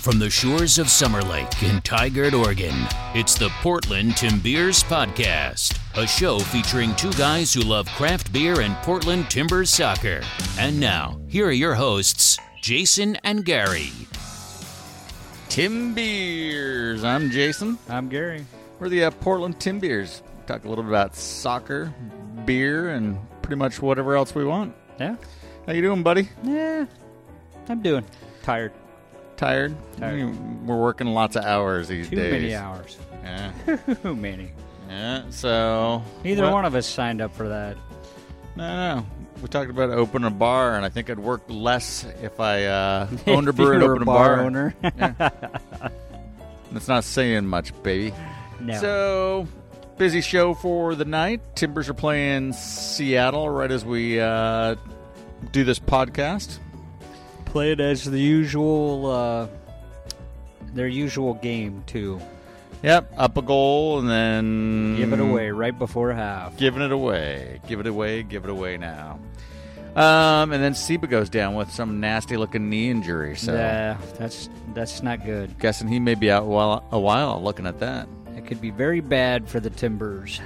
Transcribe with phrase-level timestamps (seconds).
[0.00, 2.74] From the shores of Summer Lake in Tigard, Oregon,
[3.14, 8.74] it's the Portland Timbeers Podcast, a show featuring two guys who love craft beer and
[8.76, 10.22] Portland Timbers soccer.
[10.58, 13.90] And now, here are your hosts, Jason and Gary.
[15.50, 17.04] Tim Beers.
[17.04, 17.76] I'm Jason.
[17.86, 18.46] I'm Gary.
[18.78, 20.22] We're the uh, Portland Timbeers.
[20.46, 21.92] Talk a little bit about soccer,
[22.46, 24.74] beer, and pretty much whatever else we want.
[24.98, 25.16] Yeah.
[25.66, 26.30] How you doing, buddy?
[26.42, 26.86] Yeah.
[27.68, 28.06] I'm doing
[28.42, 28.72] tired.
[29.40, 29.74] Tired?
[29.96, 30.66] Tired.
[30.66, 32.32] We're working lots of hours these Too days.
[32.32, 32.98] many hours.
[33.24, 33.52] Yeah.
[34.02, 34.50] Too many.
[34.86, 35.22] yeah.
[35.30, 37.78] So Neither well, one of us signed up for that.
[38.54, 39.06] No, no.
[39.40, 43.08] We talked about opening a bar, and I think I'd work less if I uh,
[43.28, 44.40] owned a brewery and opened a bar.
[44.40, 44.74] owner.
[44.82, 48.12] That's not saying much, baby.
[48.60, 48.78] no.
[48.78, 49.48] So,
[49.96, 51.40] busy show for the night.
[51.56, 54.74] Timbers are playing Seattle right as we uh,
[55.50, 56.58] do this podcast.
[57.50, 59.46] Play it as the usual, uh,
[60.74, 62.20] their usual game, too.
[62.82, 66.56] Yep, up a goal and then Give it away right before half.
[66.56, 69.18] Giving it away, give it away, give it away now.
[69.96, 73.36] Um, and then Seba goes down with some nasty looking knee injury.
[73.36, 75.58] So, Yeah, that's that's not good.
[75.58, 77.42] guessing he may be out a while, a while.
[77.42, 78.08] Looking at that.
[78.36, 80.40] It could be very bad for the Timbers.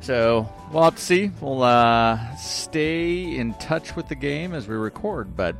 [0.00, 1.32] So we'll have to see.
[1.40, 5.36] We'll uh, stay in touch with the game as we record.
[5.36, 5.56] But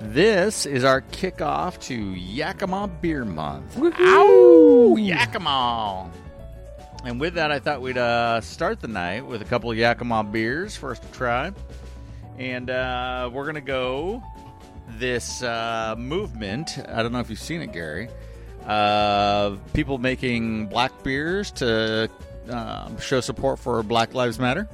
[0.00, 3.78] this is our kickoff to Yakima Beer Month.
[3.78, 4.96] Ow!
[4.98, 6.10] Yakima!
[7.04, 10.24] And with that, I thought we'd uh, start the night with a couple of Yakima
[10.24, 11.52] beers for us to try.
[12.38, 14.22] And uh, we're going to go
[14.88, 16.78] this uh, movement.
[16.88, 18.08] I don't know if you've seen it, Gary.
[18.66, 22.08] Uh, people making black beers to
[22.48, 24.68] um, show support for Black Lives Matter.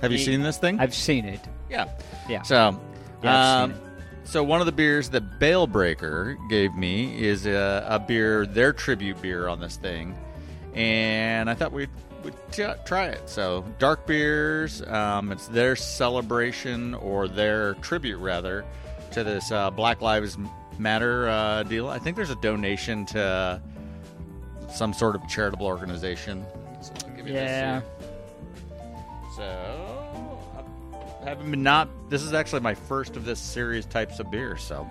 [0.00, 0.80] Have you seen this thing?
[0.80, 1.40] I've seen it.
[1.70, 1.88] yeah.
[2.28, 2.42] Yeah.
[2.42, 2.78] So,
[3.24, 3.74] Yeah, um,
[4.24, 8.72] so one of the beers that Bale Breaker gave me is a, a beer, their
[8.72, 10.16] tribute beer on this thing,
[10.74, 11.90] and I thought we'd,
[12.22, 13.28] we'd t- try it.
[13.28, 18.64] So dark beers, um, it's their celebration or their tribute rather
[19.12, 20.36] to this uh, Black Lives
[20.78, 21.88] Matter uh, deal.
[21.88, 23.62] I think there's a donation to
[24.72, 26.44] some sort of charitable organization.
[26.80, 27.80] So give you Yeah.
[27.80, 28.08] this.
[29.36, 29.83] So
[31.24, 31.88] haven't been not.
[32.10, 34.56] This is actually my first of this series types of beer.
[34.56, 34.88] So,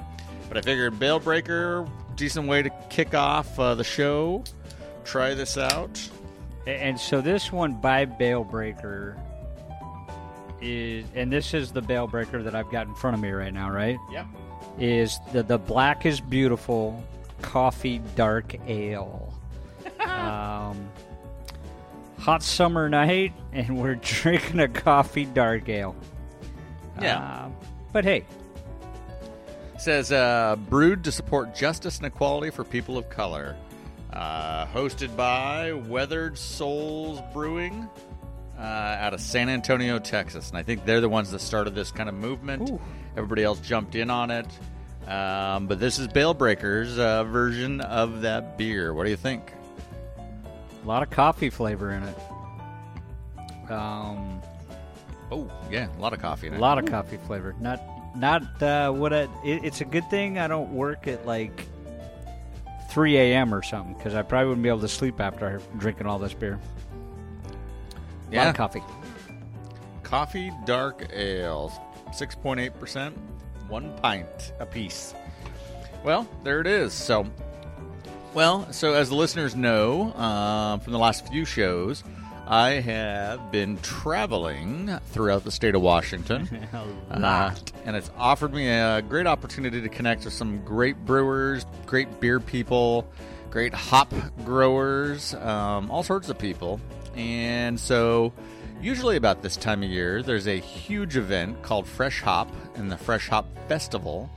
[0.47, 4.43] but I figured Bale Breaker, decent way to kick off uh, the show.
[5.05, 6.09] Try this out.
[6.65, 9.17] And so this one by Bale Breaker
[10.61, 13.53] is, and this is the Bale Breaker that I've got in front of me right
[13.53, 13.97] now, right?
[14.11, 14.27] Yep.
[14.79, 17.03] Is the the black is beautiful
[17.41, 19.33] coffee dark ale.
[19.99, 20.89] um,
[22.17, 25.95] hot summer night, and we're drinking a coffee dark ale.
[27.01, 27.45] Yeah.
[27.45, 27.55] Um,
[27.91, 28.25] but hey,
[29.77, 33.55] says uh, brewed to support justice and equality for people of color.
[34.11, 37.89] Uh, hosted by Weathered Souls Brewing
[38.57, 41.91] uh, out of San Antonio, Texas, and I think they're the ones that started this
[41.91, 42.69] kind of movement.
[42.69, 42.79] Ooh.
[43.17, 44.45] Everybody else jumped in on it,
[45.07, 48.93] um, but this is Bale Breaker's uh, version of that beer.
[48.93, 49.51] What do you think?
[50.83, 53.71] a lot of coffee flavor in it.
[53.71, 54.41] Um,
[55.33, 57.55] Oh, yeah, a lot of coffee in A lot of coffee flavor.
[57.59, 57.81] Not
[58.15, 61.65] not uh, what I, it, it's a good thing I don't work at like
[62.91, 63.53] 3 a.m.
[63.53, 66.59] or something because I probably wouldn't be able to sleep after drinking all this beer.
[67.45, 67.57] A lot
[68.31, 68.49] Yeah.
[68.49, 68.83] of coffee.
[70.03, 71.71] Coffee Dark Ale,
[72.11, 73.13] 6.8%,
[73.67, 75.15] one pint apiece.
[76.03, 76.93] Well, there it is.
[76.93, 77.25] So,
[78.35, 82.03] well, so as the listeners know uh, from the last few shows,
[82.45, 86.49] I have been traveling throughout the state of Washington.
[87.09, 87.55] a Uh,
[87.85, 92.39] and it's offered me a great opportunity to connect with some great brewers, great beer
[92.39, 93.07] people,
[93.49, 96.81] great hop growers, um, all sorts of people.
[97.15, 98.33] And so,
[98.81, 102.97] usually about this time of year, there's a huge event called Fresh Hop and the
[102.97, 104.29] Fresh Hop Festival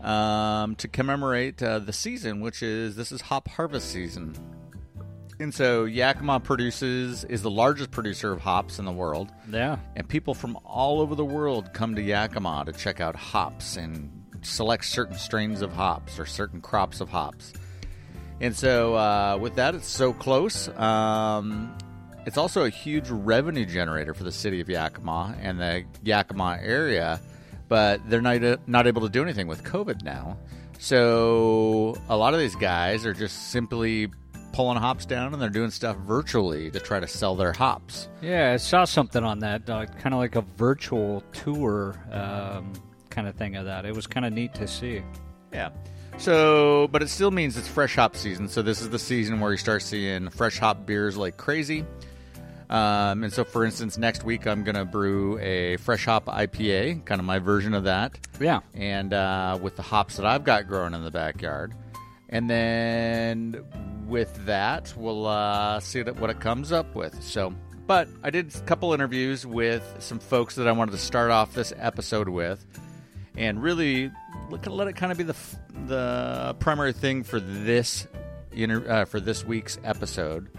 [0.00, 4.34] um, to commemorate uh, the season, which is this is hop harvest season.
[5.40, 9.78] And so Yakima produces is the largest producer of hops in the world yeah.
[9.94, 14.10] and people from all over the world come to Yakima to check out hops and
[14.42, 17.52] select certain strains of hops or certain crops of hops.
[18.40, 20.68] And so, uh, with that, it's so close.
[20.76, 21.76] Um,
[22.26, 27.20] it's also a huge revenue generator for the city of Yakima and the Yakima area,
[27.68, 30.36] but they're not not able to do anything with COVID now.
[30.78, 34.08] So a lot of these guys are just simply
[34.58, 38.08] pulling hops down and they're doing stuff virtually to try to sell their hops.
[38.20, 42.72] Yeah, I saw something on that, uh, kind of like a virtual tour um,
[43.08, 43.86] kind of thing of that.
[43.86, 45.00] It was kind of neat to see.
[45.52, 45.70] Yeah.
[46.16, 48.48] So, but it still means it's fresh hop season.
[48.48, 51.84] So this is the season where you start seeing fresh hop beers like crazy.
[52.68, 57.04] Um, and so, for instance, next week I'm going to brew a fresh hop IPA,
[57.04, 58.18] kind of my version of that.
[58.40, 58.62] Yeah.
[58.74, 61.74] And uh, with the hops that I've got growing in the backyard.
[62.28, 63.64] And then
[64.06, 67.22] with that, we'll uh, see what it comes up with.
[67.22, 67.54] So,
[67.86, 71.54] but I did a couple interviews with some folks that I wanted to start off
[71.54, 72.64] this episode with,
[73.36, 74.10] and really
[74.66, 75.36] let it kind of be the
[75.86, 78.06] the primary thing for this
[78.52, 80.50] inter, uh, for this week's episode.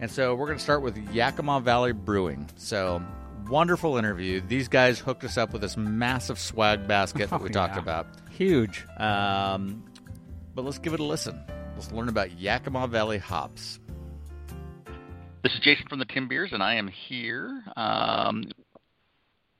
[0.00, 2.50] And so we're going to start with Yakima Valley Brewing.
[2.56, 3.00] So
[3.48, 4.40] wonderful interview.
[4.40, 8.06] These guys hooked us up with this massive swag basket that we oh, talked about.
[8.30, 8.84] Huge.
[8.98, 9.84] Um,
[10.54, 11.42] but let's give it a listen.
[11.74, 13.78] Let's learn about Yakima Valley hops.
[15.42, 18.44] This is Jason from the Timbeers, and I am here um,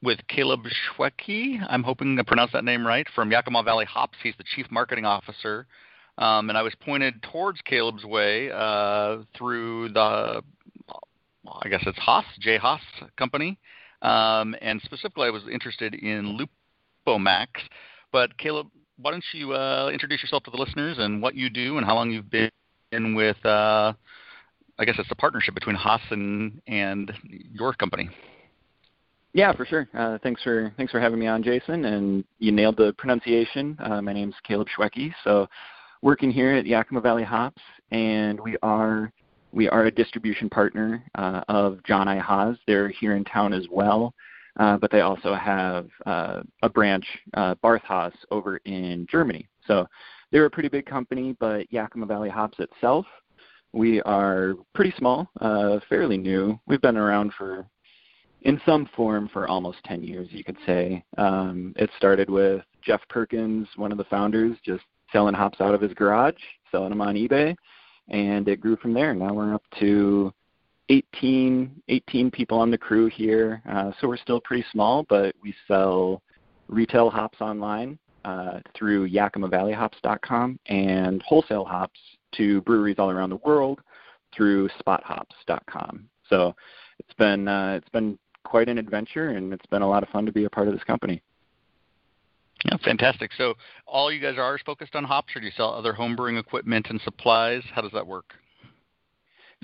[0.02, 1.58] with Kaleb Schweke.
[1.68, 4.18] I'm hoping to pronounce that name right from Yakima Valley Hops.
[4.22, 5.66] He's the Chief Marketing Officer.
[6.18, 10.42] Um, and I was pointed towards Kaleb's way uh, through the,
[11.62, 12.82] I guess it's Haas, J Haas
[13.16, 13.58] Company.
[14.02, 16.38] Um, and specifically, I was interested in
[17.06, 17.48] Lupomax.
[18.12, 18.66] But Kaleb,
[19.02, 21.94] why don't you uh, introduce yourself to the listeners and what you do and how
[21.94, 22.50] long you've been
[23.14, 23.92] with uh,
[24.78, 27.12] I guess it's a partnership between Haas and, and
[27.52, 28.08] your company.
[29.34, 29.88] Yeah, for sure.
[29.94, 31.86] Uh, thanks for thanks for having me on, Jason.
[31.86, 33.78] And you nailed the pronunciation.
[33.82, 35.12] Uh, my name's Kaleb Schweke.
[35.24, 35.46] So,
[36.02, 37.62] working here at Yakima Valley Hops,
[37.92, 39.10] and we are
[39.52, 42.18] we are a distribution partner uh, of John I.
[42.18, 42.56] Haas.
[42.66, 44.12] They're here in town as well,
[44.58, 49.48] uh, but they also have uh, a branch, uh, Barth Haas, over in Germany.
[49.66, 49.86] So
[50.30, 53.06] they're a pretty big company, but Yakima Valley Hops itself
[53.72, 56.58] we are pretty small, uh, fairly new.
[56.66, 57.66] We've been around for,
[58.42, 61.04] in some form, for almost 10 years, you could say.
[61.16, 65.80] Um, it started with Jeff Perkins, one of the founders, just selling hops out of
[65.80, 66.40] his garage,
[66.70, 67.54] selling them on eBay,
[68.08, 69.14] and it grew from there.
[69.14, 70.32] Now we're up to
[70.92, 75.54] 18, 18 people on the crew here, uh, so we're still pretty small, but we
[75.66, 76.22] sell
[76.68, 81.98] retail hops online uh, through YakimaValleyHops.com and wholesale hops
[82.34, 83.80] to breweries all around the world
[84.34, 86.08] through SpotHops.com.
[86.28, 86.54] So
[86.98, 90.26] it's been uh, it's been quite an adventure, and it's been a lot of fun
[90.26, 91.22] to be a part of this company.
[92.66, 93.30] Yeah, fantastic.
[93.36, 93.54] So
[93.86, 97.00] all you guys are focused on hops, or do you sell other homebrewing equipment and
[97.00, 97.62] supplies?
[97.74, 98.34] How does that work?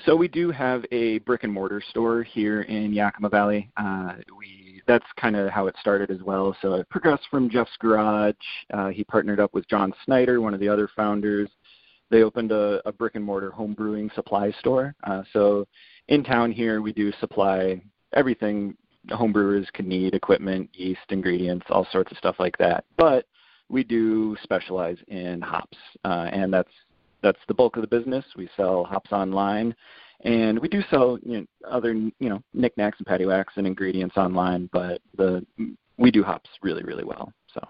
[0.05, 3.71] So we do have a brick and mortar store here in Yakima Valley.
[3.77, 6.57] Uh, we that's kind of how it started as well.
[6.63, 8.35] So it progressed from Jeff's garage.
[8.73, 11.51] Uh, he partnered up with John Snyder, one of the other founders,
[12.11, 14.95] they opened a, a brick and mortar home brewing supply store.
[15.05, 15.67] Uh, so
[16.09, 17.81] in town here, we do supply
[18.15, 18.77] everything
[19.11, 22.85] homebrewers could need equipment, yeast, ingredients, all sorts of stuff like that.
[22.97, 23.27] But
[23.69, 26.73] we do specialize in hops, uh, and that's
[27.23, 28.25] that's the bulk of the business.
[28.37, 29.75] We sell hops online,
[30.25, 34.69] and we do sell you know, other you know knickknacks and paddywhacks and ingredients online.
[34.73, 35.45] But the
[35.97, 37.33] we do hops really really well.
[37.53, 37.61] So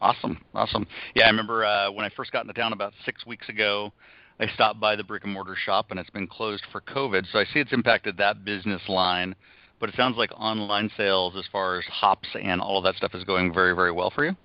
[0.00, 0.86] awesome, awesome.
[1.14, 3.92] Yeah, I remember uh, when I first got into town about six weeks ago.
[4.40, 7.24] I stopped by the brick and mortar shop, and it's been closed for COVID.
[7.32, 9.34] So I see it's impacted that business line.
[9.80, 13.14] But it sounds like online sales, as far as hops and all of that stuff,
[13.14, 14.36] is going very, very well for you.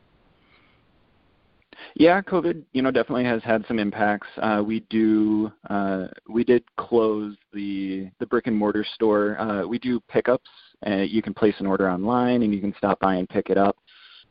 [1.95, 4.27] Yeah, COVID, you know, definitely has had some impacts.
[4.41, 9.39] Uh, we do, uh, we did close the the brick and mortar store.
[9.39, 10.49] Uh, we do pickups.
[10.85, 13.57] Uh, you can place an order online, and you can stop by and pick it
[13.57, 13.77] up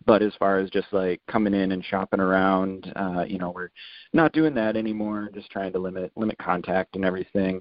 [0.06, 3.70] but as far as just like coming in and shopping around uh you know we're
[4.12, 7.60] not doing that anymore just trying to limit limit contact and everything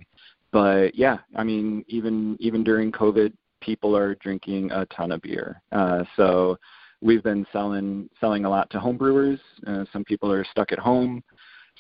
[0.52, 5.62] but yeah i mean even even during covid people are drinking a ton of beer
[5.72, 6.58] uh so
[7.02, 10.80] we've been selling selling a lot to home brewers uh, some people are stuck at
[10.80, 11.24] home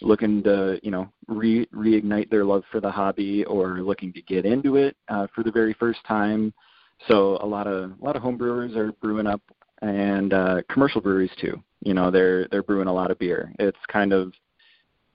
[0.02, 4.46] looking to you know re reignite their love for the hobby or looking to get
[4.46, 6.54] into it uh, for the very first time
[7.08, 9.42] so a lot of a lot of home brewers are brewing up
[9.82, 11.62] and uh, commercial breweries too.
[11.82, 13.52] You know, they're they're brewing a lot of beer.
[13.60, 14.34] It's kind of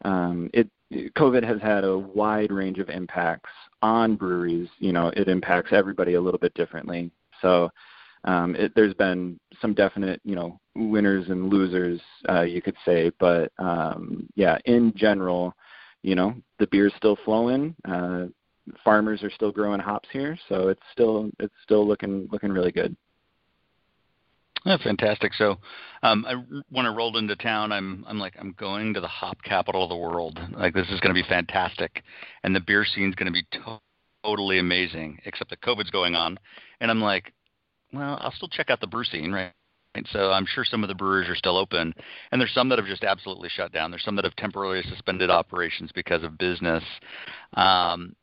[0.04, 0.68] um, it.
[1.16, 3.50] COVID has had a wide range of impacts
[3.82, 4.68] on breweries.
[4.78, 7.10] You know, it impacts everybody a little bit differently.
[7.42, 7.70] So
[8.26, 13.11] um, it, there's been some definite, you know, winners and losers, uh, you could say.
[13.18, 15.54] But um, yeah, in general,
[16.02, 17.75] you know, the beer's still flowing.
[17.88, 18.26] Uh,
[18.85, 22.97] farmers are still growing hops here, so it's still it's still looking looking really good.
[24.64, 25.33] Yeah, fantastic.
[25.35, 25.59] So,
[26.02, 26.35] um, I,
[26.71, 29.88] when I rolled into town, I'm I'm like I'm going to the hop capital of
[29.88, 30.40] the world.
[30.52, 32.02] Like this is going to be fantastic,
[32.42, 33.80] and the beer scene is going to be to-
[34.25, 35.21] totally amazing.
[35.25, 36.37] Except that COVID's going on,
[36.80, 37.33] and I'm like,
[37.97, 39.53] well, I'll still check out the brew scene, right?
[40.12, 41.95] So I'm sure some of the breweries are still open,
[42.31, 43.91] and there's some that have just absolutely shut down.
[43.91, 46.85] There's some that have temporarily suspended operations because of business.
[47.55, 48.15] Um,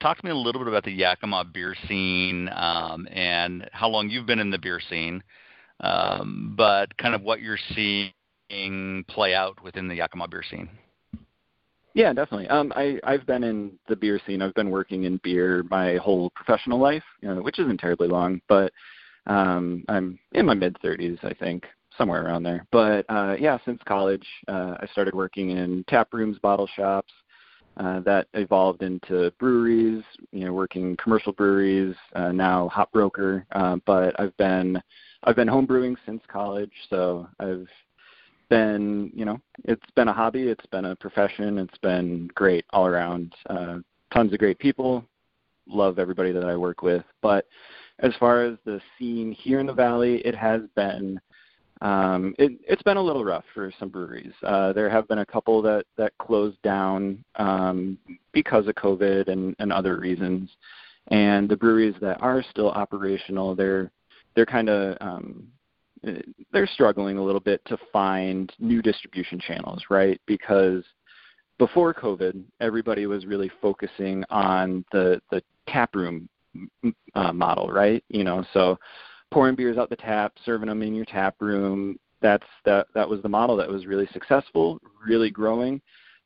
[0.00, 4.10] talk to me a little bit about the Yakima beer scene um, and how long
[4.10, 5.22] you've been in the beer scene,
[5.80, 10.68] um, but kind of what you're seeing play out within the Yakima beer scene.
[11.94, 12.48] Yeah, definitely.
[12.48, 14.40] Um, I I've been in the beer scene.
[14.40, 18.40] I've been working in beer my whole professional life, you know, which isn't terribly long,
[18.48, 18.72] but
[19.26, 21.64] um, I'm in my mid 30s, I think,
[21.96, 22.66] somewhere around there.
[22.72, 27.12] But uh, yeah, since college, uh, I started working in tap rooms, bottle shops.
[27.78, 31.94] Uh, that evolved into breweries, you know, working commercial breweries.
[32.14, 34.78] Uh, now hop broker, uh, but I've been
[35.24, 37.66] I've been home brewing since college, so I've
[38.50, 42.86] been, you know, it's been a hobby, it's been a profession, it's been great all
[42.86, 43.32] around.
[43.48, 43.78] Uh,
[44.12, 45.02] tons of great people,
[45.66, 47.02] love everybody that I work with.
[47.22, 47.46] But
[47.98, 51.20] as far as the scene here in the valley, it has been
[51.82, 54.32] um, it, it's been a little rough for some breweries.
[54.44, 57.98] Uh, there have been a couple that that closed down um,
[58.32, 60.48] because of COVID and, and other reasons.
[61.08, 63.90] And the breweries that are still operational, they're
[64.36, 65.48] they're kind of um,
[66.52, 70.20] they're struggling a little bit to find new distribution channels, right?
[70.26, 70.84] Because
[71.58, 76.28] before COVID, everybody was really focusing on the the tap room
[77.14, 78.02] uh, model, right?
[78.08, 78.78] You know, so
[79.32, 81.98] pouring beers out the tap, serving them in your tap room.
[82.20, 85.80] That's that that was the model that was really successful, really growing.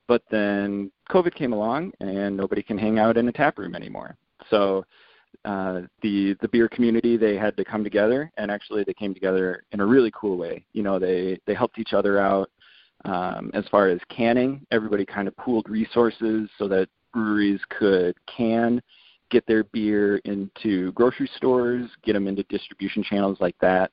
[0.08, 4.16] But then COVID came along, and nobody can hang out in a tap room anymore.
[4.50, 4.84] So
[5.44, 9.62] uh, the the beer community they had to come together, and actually they came together
[9.72, 10.64] in a really cool way.
[10.72, 12.50] You know, they they helped each other out
[13.04, 14.66] um, as far as canning.
[14.70, 18.82] Everybody kind of pooled resources so that breweries could can
[19.30, 23.90] get their beer into grocery stores, get them into distribution channels like that.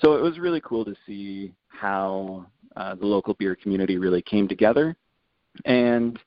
[0.00, 4.48] So it was really cool to see how uh, the local beer community really came
[4.48, 4.96] together,
[5.64, 6.18] and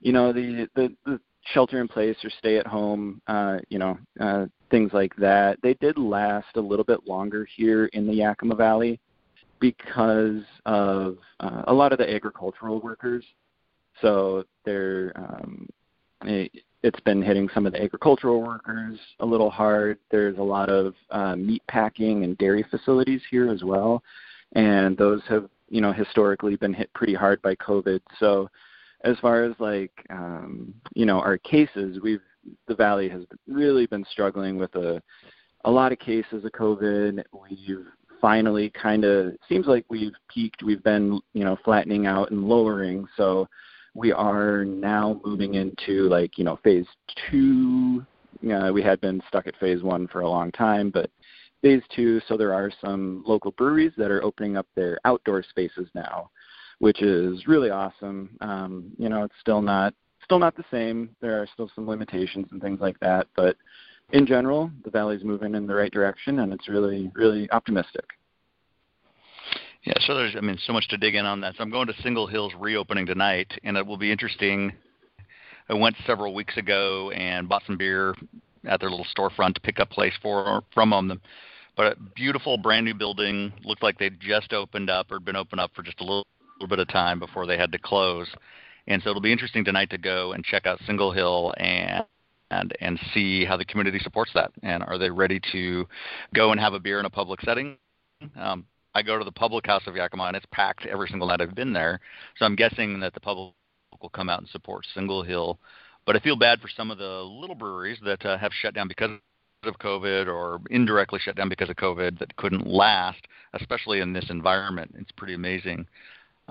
[0.00, 1.20] you know the the, the
[1.52, 5.58] shelter in place or stay at home, uh, you know, uh, things like that.
[5.62, 8.98] They did last a little bit longer here in the Yakima Valley
[9.60, 13.24] because of uh, a lot of the agricultural workers.
[14.00, 15.68] So they're um,
[16.84, 19.98] it's been hitting some of the agricultural workers a little hard.
[20.10, 24.02] There's a lot of uh, meat packing and dairy facilities here as well,
[24.52, 28.00] and those have you know historically been hit pretty hard by COVID.
[28.20, 28.50] So
[29.02, 32.20] as far as like um, you know our cases, we've
[32.68, 35.02] the valley has really been struggling with a
[35.64, 37.24] a lot of cases of COVID.
[37.48, 37.86] We've
[38.20, 40.62] finally kind of seems like we've peaked.
[40.62, 43.06] We've been you know flattening out and lowering.
[43.16, 43.48] So
[43.94, 46.86] we are now moving into like you know phase
[47.30, 48.04] two.
[48.52, 51.10] Uh, we had been stuck at phase one for a long time, but
[51.62, 52.20] phase two.
[52.28, 56.30] So there are some local breweries that are opening up their outdoor spaces now
[56.78, 58.36] which is really awesome.
[58.40, 61.10] Um, you know, it's still not still not the same.
[61.20, 63.56] There are still some limitations and things like that, but
[64.12, 68.04] in general, the valley's moving in the right direction, and it's really really optimistic.
[69.84, 71.56] Yeah, so there's I mean so much to dig in on that.
[71.56, 74.72] So I'm going to Single Hills reopening tonight, and it will be interesting.
[75.68, 78.14] I went several weeks ago and bought some beer
[78.66, 81.20] at their little storefront to pick up place for from them.
[81.76, 85.60] But a beautiful brand new building looked like they'd just opened up or been opened
[85.60, 86.26] up for just a little
[86.60, 88.28] little bit of time before they had to close.
[88.86, 92.04] And so it'll be interesting tonight to go and check out Single Hill and
[92.50, 94.50] and and see how the community supports that.
[94.62, 95.86] And are they ready to
[96.34, 97.76] go and have a beer in a public setting?
[98.36, 101.40] Um, I go to the public house of Yakima and it's packed every single night
[101.40, 102.00] I've been there.
[102.38, 103.54] So I'm guessing that the public
[104.00, 105.58] will come out and support Single Hill.
[106.06, 108.88] But I feel bad for some of the little breweries that uh, have shut down
[108.88, 109.10] because
[109.64, 114.26] of COVID or indirectly shut down because of COVID that couldn't last, especially in this
[114.28, 114.94] environment.
[114.98, 115.86] It's pretty amazing.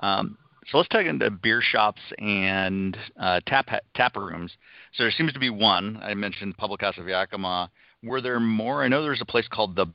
[0.00, 0.36] Um,
[0.70, 4.52] so let's take into beer shops and uh, tap tap rooms.
[4.94, 6.00] So there seems to be one.
[6.02, 7.70] I mentioned Public House of Yakima.
[8.02, 8.82] Were there more?
[8.82, 9.86] I know there's a place called the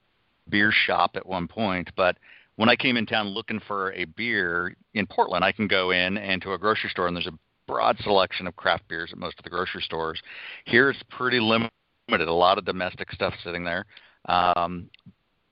[0.49, 2.17] Beer Shop at one point, but
[2.59, 6.17] when I came in town looking for a beer in Portland, I can go in
[6.17, 9.39] and to a grocery store and there's a broad selection of craft beers at most
[9.39, 10.21] of the grocery stores.
[10.65, 11.71] Here it's pretty limited.
[12.11, 13.85] A lot of domestic stuff sitting there,
[14.25, 14.89] um,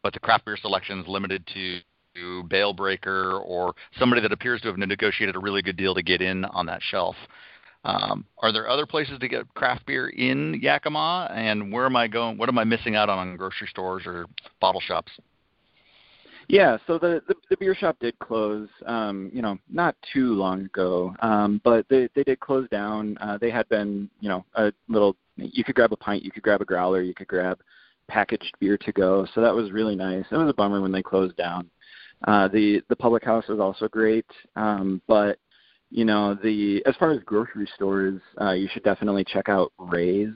[0.04, 4.68] but the craft beer selection is limited to Bale Breaker or somebody that appears to
[4.68, 7.16] have negotiated a really good deal to get in on that shelf.
[7.86, 11.32] Um, are there other places to get craft beer in Yakima?
[11.34, 12.38] And where am I going?
[12.38, 14.26] What am I missing out on on grocery stores or
[14.60, 15.14] bottle shops?
[16.50, 20.62] Yeah, so the, the the beer shop did close, um, you know, not too long
[20.62, 23.18] ago, um, but they they did close down.
[23.20, 25.18] Uh, they had been, you know, a little.
[25.36, 27.60] You could grab a pint, you could grab a growler, you could grab
[28.08, 29.28] packaged beer to go.
[29.36, 30.24] So that was really nice.
[30.32, 31.70] It was a bummer when they closed down.
[32.26, 34.26] Uh, the the public house was also great,
[34.56, 35.40] um, but
[35.90, 40.34] you know the as far as grocery stores, uh, you should definitely check out Ray's.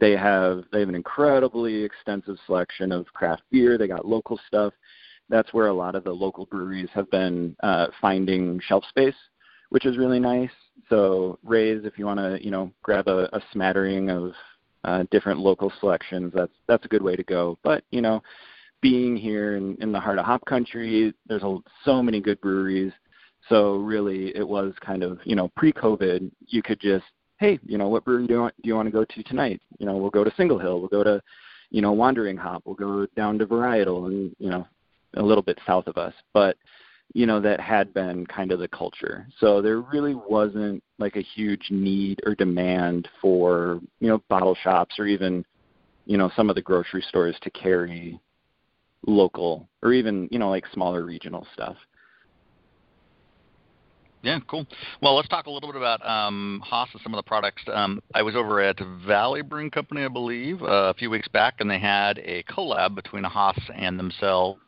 [0.00, 3.76] They have they have an incredibly extensive selection of craft beer.
[3.76, 4.72] They got local stuff.
[5.30, 9.14] That's where a lot of the local breweries have been uh, finding shelf space,
[9.70, 10.50] which is really nice.
[10.88, 14.32] So Ray's, if you want to, you know, grab a, a smattering of
[14.84, 17.58] uh, different local selections, that's that's a good way to go.
[17.62, 18.22] But you know,
[18.80, 22.92] being here in, in the heart of hop country, there's a, so many good breweries.
[23.48, 27.04] So really, it was kind of you know pre-COVID, you could just
[27.40, 29.62] hey, you know, what brewery do you want, do you want to go to tonight?
[29.78, 31.22] You know, we'll go to Single Hill, we'll go to
[31.70, 34.66] you know Wandering Hop, we'll go down to Varietal, and you know
[35.16, 36.56] a little bit south of us, but
[37.14, 39.26] you know that had been kind of the culture.
[39.38, 44.98] So there really wasn't like a huge need or demand for you know bottle shops
[44.98, 45.44] or even
[46.06, 48.20] you know some of the grocery stores to carry
[49.06, 51.76] local or even you know like smaller regional stuff.
[54.22, 54.66] Yeah, cool.
[55.00, 57.62] Well, let's talk a little bit about um, Haas and some of the products.
[57.72, 58.76] Um, I was over at
[59.06, 62.94] Valley Brewing Company, I believe, uh, a few weeks back, and they had a collab
[62.94, 64.60] between Haas and themselves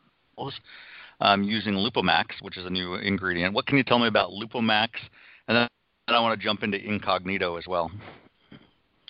[1.21, 3.53] um, using Lupomax, which is a new ingredient.
[3.53, 4.89] What can you tell me about Lupomax?
[5.47, 5.67] And then
[6.07, 7.91] I want to jump into Incognito as well.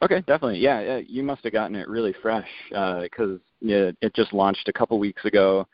[0.02, 0.60] Okay, definitely.
[0.60, 4.68] Yeah, yeah you must have gotten it really fresh because uh, yeah, it just launched
[4.68, 5.66] a couple weeks ago.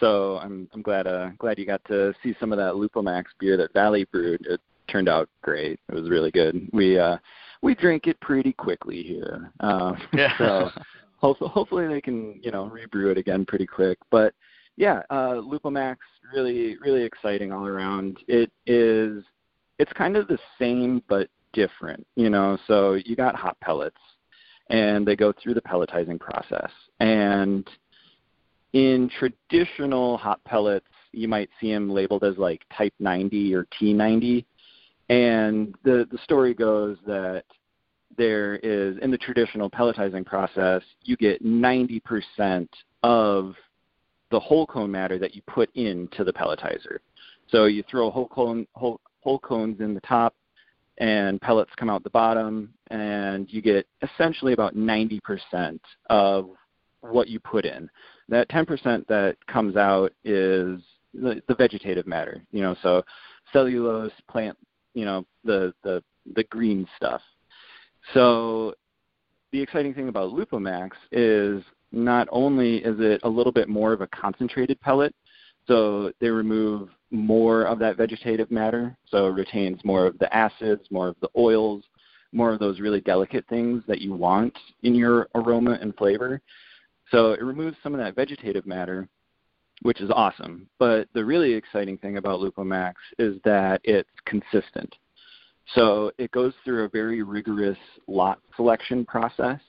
[0.00, 3.56] So I'm I'm glad uh glad you got to see some of that Lupomax beer
[3.56, 4.44] that Valley brewed.
[4.46, 5.80] It turned out great.
[5.88, 6.68] It was really good.
[6.72, 7.18] We uh
[7.62, 9.50] we drink it pretty quickly here.
[9.60, 10.32] Um, yeah.
[10.38, 10.70] so
[11.16, 13.98] hopefully, hopefully they can you know rebrew it again pretty quick.
[14.10, 14.34] But
[14.76, 15.96] yeah, uh, Lupomax
[16.34, 18.18] really really exciting all around.
[18.28, 19.24] It is
[19.78, 22.58] it's kind of the same but different, you know.
[22.66, 24.00] So you got hop pellets,
[24.70, 26.70] and they go through the pelletizing process.
[27.00, 27.68] And
[28.72, 34.44] in traditional hop pellets, you might see them labeled as like Type 90 or T90.
[35.08, 37.44] And the the story goes that
[38.18, 42.68] there is in the traditional pelletizing process, you get 90%
[43.02, 43.54] of
[44.30, 46.98] the whole cone matter that you put into the pelletizer.
[47.48, 50.34] So you throw whole cone whole, whole cones in the top,
[50.98, 55.78] and pellets come out the bottom, and you get essentially about 90%
[56.10, 56.50] of
[57.00, 57.88] what you put in.
[58.28, 60.80] That 10% that comes out is
[61.14, 63.02] the, the vegetative matter, you know, so
[63.52, 64.56] cellulose, plant,
[64.94, 66.02] you know, the, the,
[66.34, 67.20] the green stuff.
[68.14, 68.74] So
[69.52, 71.62] the exciting thing about Lupomax is
[71.96, 75.14] not only is it a little bit more of a concentrated pellet,
[75.66, 80.82] so they remove more of that vegetative matter, so it retains more of the acids,
[80.90, 81.82] more of the oils,
[82.32, 86.40] more of those really delicate things that you want in your aroma and flavor.
[87.10, 89.08] So it removes some of that vegetative matter,
[89.82, 90.68] which is awesome.
[90.78, 94.94] But the really exciting thing about Lupomax is that it's consistent.
[95.74, 99.60] So it goes through a very rigorous lot selection process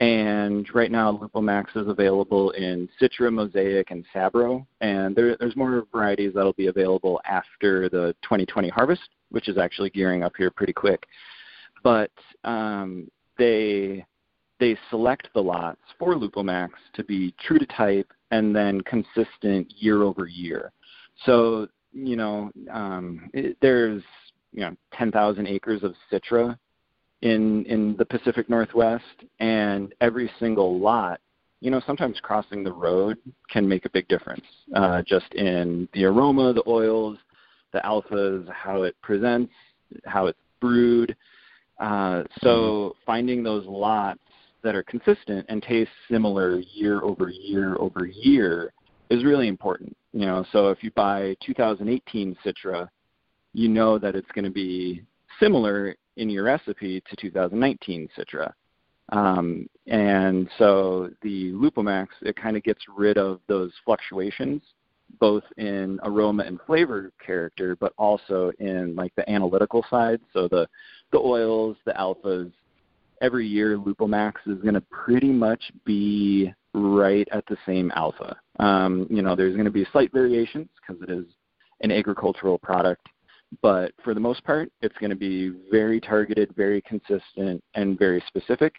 [0.00, 4.66] and right now, Lupomax is available in Citra, Mosaic, and Sabro.
[4.82, 9.90] And there, there's more varieties that'll be available after the 2020 harvest, which is actually
[9.90, 11.06] gearing up here pretty quick.
[11.82, 12.12] But
[12.44, 14.04] um, they
[14.58, 20.02] they select the lots for Lupomax to be true to type and then consistent year
[20.02, 20.72] over year.
[21.24, 24.02] So you know, um, it, there's
[24.52, 26.58] you know 10,000 acres of Citra
[27.22, 29.04] in in the Pacific Northwest,
[29.40, 31.20] and every single lot,
[31.60, 33.18] you know, sometimes crossing the road
[33.50, 37.18] can make a big difference, uh, just in the aroma, the oils,
[37.72, 39.52] the alphas, how it presents,
[40.04, 41.16] how it's brewed.
[41.78, 42.98] Uh, so mm-hmm.
[43.04, 44.20] finding those lots
[44.62, 48.72] that are consistent and taste similar year over year over year
[49.10, 49.96] is really important.
[50.12, 52.88] You know, so if you buy 2018 Citra,
[53.52, 55.02] you know that it's going to be
[55.40, 58.52] similar in your recipe to 2019 Citra.
[59.10, 64.62] Um, and so the Lupomax, it kind of gets rid of those fluctuations,
[65.20, 70.20] both in aroma and flavor character, but also in like the analytical side.
[70.32, 70.68] So the,
[71.12, 72.52] the oils, the alphas,
[73.20, 78.36] every year Lupomax is going to pretty much be right at the same alpha.
[78.58, 81.24] Um, you know, there's going to be slight variations because it is
[81.80, 83.06] an agricultural product
[83.62, 88.22] but for the most part, it's going to be very targeted, very consistent, and very
[88.26, 88.74] specific.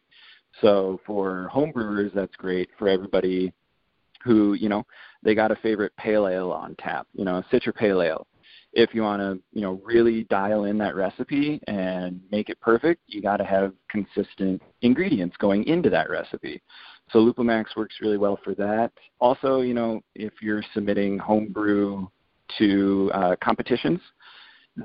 [0.61, 2.69] So for homebrewers, that's great.
[2.77, 3.53] For everybody
[4.23, 4.85] who, you know,
[5.23, 8.27] they got a favorite pale ale on tap, you know, Citra Pale Ale.
[8.73, 13.01] If you want to, you know, really dial in that recipe and make it perfect,
[13.07, 16.61] you got to have consistent ingredients going into that recipe.
[17.11, 18.91] so Lupomax works really well for that.
[19.19, 22.07] Also, you know, if you're submitting homebrew
[22.57, 24.01] to uh, competitions,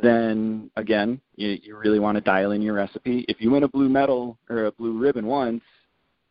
[0.00, 3.26] then again, you, you really want to dial in your recipe.
[3.28, 5.62] If you win a blue medal or a blue ribbon once,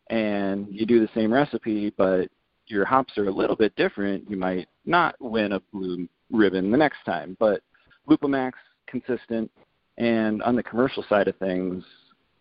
[0.08, 2.28] and you do the same recipe, but
[2.66, 6.76] your hops are a little bit different, you might not win a blue ribbon the
[6.76, 7.36] next time.
[7.38, 7.62] But
[8.08, 8.52] Lupomax
[8.88, 9.50] consistent,
[9.96, 11.84] and on the commercial side of things,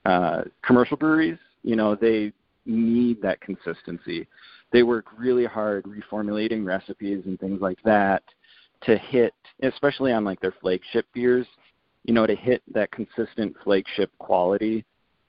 [0.05, 2.34] uh, commercial breweries, you know, they
[2.65, 4.27] need that consistency.
[4.71, 8.23] They work really hard reformulating recipes and things like that
[8.84, 11.48] to hit, especially on like their flagship beers,
[12.04, 14.86] you know, to hit that consistent flagship quality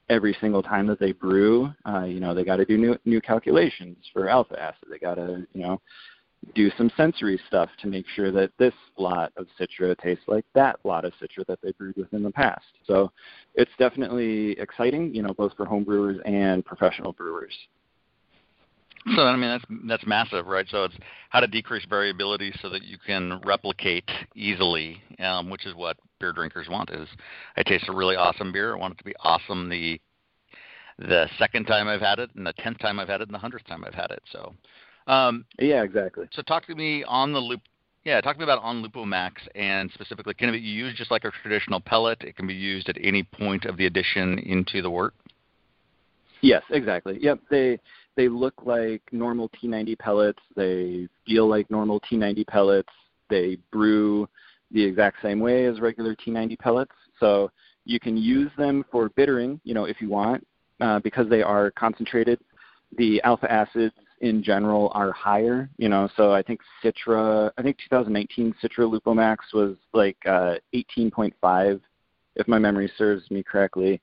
[0.09, 1.71] every single time that they brew.
[1.87, 4.89] Uh, you know, they got to do new new calculations for alpha acid.
[4.91, 5.81] They got to, you know,
[6.55, 10.79] do some sensory stuff to make sure that this lot of Citra tastes like that
[10.85, 12.65] lot of Citra that they brewed with in the past.
[12.87, 13.13] So
[13.55, 17.55] it's definitely exciting, you know, both for home brewers and professional brewers.
[19.17, 20.67] So I mean that's that's massive, right?
[20.71, 20.95] So it's
[21.31, 26.33] how to decrease variability so that you can replicate easily, um, which is what beer
[26.33, 26.91] drinkers want.
[26.91, 27.09] Is
[27.57, 28.75] I taste a really awesome beer.
[28.75, 30.01] I want it to be awesome the
[30.99, 33.39] the second time I've had it, and the tenth time I've had it, and the
[33.39, 34.23] hundredth time I've had it.
[34.31, 34.55] So
[35.07, 36.29] um, yeah, exactly.
[36.33, 37.61] So talk to me on the loop.
[38.05, 41.25] Yeah, talk to me about on Lupomax and specifically, can it be used just like
[41.25, 42.23] a traditional pellet?
[42.23, 45.15] It can be used at any point of the addition into the wort.
[46.41, 47.19] Yes, exactly.
[47.21, 47.79] Yep, they
[48.17, 50.41] they look like normal T90 pellets.
[50.55, 52.93] They feel like normal T90 pellets.
[53.31, 54.29] They brew
[54.71, 56.93] the exact same way as regular T90 pellets.
[57.19, 57.51] So
[57.85, 60.47] you can use them for bittering, you know, if you want,
[60.81, 62.41] uh, because they are concentrated.
[62.99, 65.69] The alpha acids in general are higher.
[65.79, 71.81] You know, so I think Citra, I think 2019 Citra Lupomax was like uh, 18.5,
[72.37, 74.01] if my memory serves me correctly,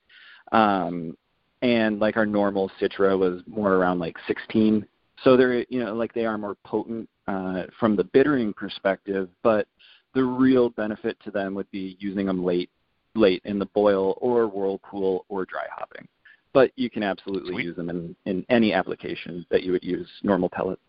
[0.51, 1.15] um,
[1.61, 4.85] and like our normal Citra was more around like 16.
[5.23, 9.67] So they're you know like they are more potent uh, from the bittering perspective, but
[10.13, 12.69] the real benefit to them would be using them late
[13.15, 16.07] late in the boil or whirlpool or dry hopping
[16.53, 17.65] but you can absolutely Sweet.
[17.65, 20.81] use them in, in any application that you would use normal pellets.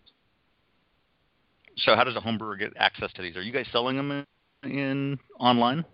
[1.76, 3.36] So how does a home brewer get access to these?
[3.36, 4.24] Are you guys selling them
[4.62, 5.84] in, in online?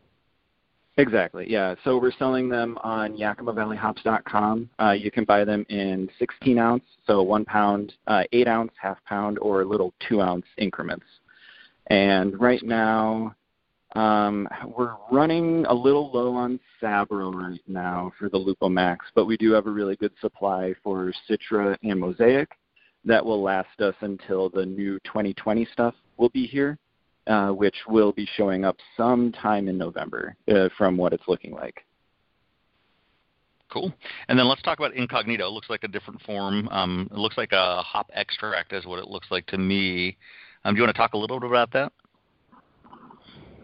[0.99, 1.45] Exactly.
[1.49, 1.75] Yeah.
[1.85, 4.71] So we're selling them on YakimaValleyHops.com.
[4.81, 9.03] Uh, you can buy them in 16 ounce, so one pound, uh, eight ounce, half
[9.05, 11.05] pound, or little two ounce increments.
[11.89, 13.35] And right now,
[13.95, 19.37] um, we're running a little low on Sabro right now for the Lupomax, but we
[19.37, 22.51] do have a really good supply for Citra and Mosaic
[23.05, 26.77] that will last us until the new 2020 stuff will be here,
[27.27, 31.85] uh, which will be showing up sometime in November uh, from what it's looking like.
[33.69, 33.93] Cool.
[34.29, 35.47] And then let's talk about Incognito.
[35.47, 36.69] It looks like a different form.
[36.69, 40.17] Um, it looks like a hop extract, is what it looks like to me.
[40.65, 41.93] Um, do you want to talk a little bit about that?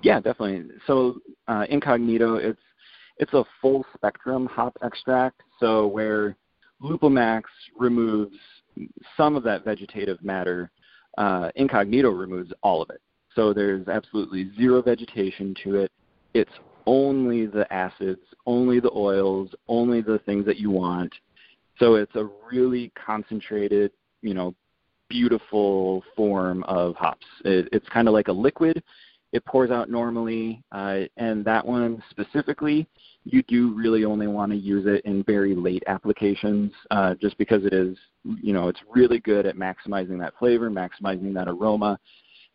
[0.03, 0.65] Yeah, definitely.
[0.87, 2.61] So uh, incognito, it's
[3.19, 5.43] it's a full spectrum hop extract.
[5.61, 6.37] So where
[6.83, 7.43] Lupomax
[7.79, 8.37] removes
[9.17, 10.71] some of that vegetative matter,
[11.19, 13.01] uh, incognito removes all of it.
[13.35, 15.91] So there's absolutely zero vegetation to it.
[16.35, 16.53] It's
[16.87, 21.13] only the acids, only the oils, only the things that you want.
[21.79, 24.55] So it's a really concentrated, you know,
[25.09, 27.27] beautiful form of hops.
[27.45, 28.83] It, it's kind of like a liquid
[29.33, 32.87] it pours out normally, uh, and that one specifically,
[33.25, 37.65] you do really only want to use it in very late applications, uh, just because
[37.65, 37.97] it is,
[38.43, 41.99] you know, it's really good at maximizing that flavor, maximizing that aroma,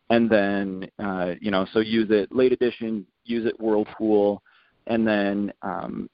[0.09, 4.41] and then, uh, you know, so use it late edition, use it whirlpool,
[4.87, 6.09] and then um,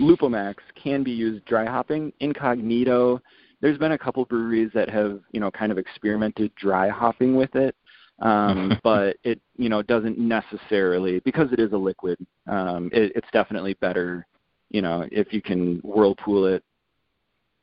[0.00, 2.12] Lupomax can be used dry hopping.
[2.20, 3.20] Incognito,
[3.60, 7.54] there's been a couple breweries that have, you know, kind of experimented dry hopping with
[7.54, 7.76] it
[8.22, 12.18] um, but it you know doesn't necessarily because it is a liquid.
[12.46, 14.26] Um, it, it's definitely better,
[14.70, 16.64] you know, if you can whirlpool it,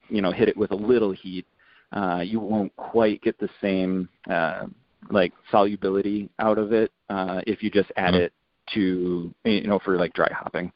[0.09, 1.45] you know, hit it with a little heat.
[1.91, 4.67] Uh, you won't quite get the same uh,
[5.09, 8.23] like solubility out of it uh, if you just add mm-hmm.
[8.23, 8.33] it
[8.73, 10.71] to you know for like dry hopping.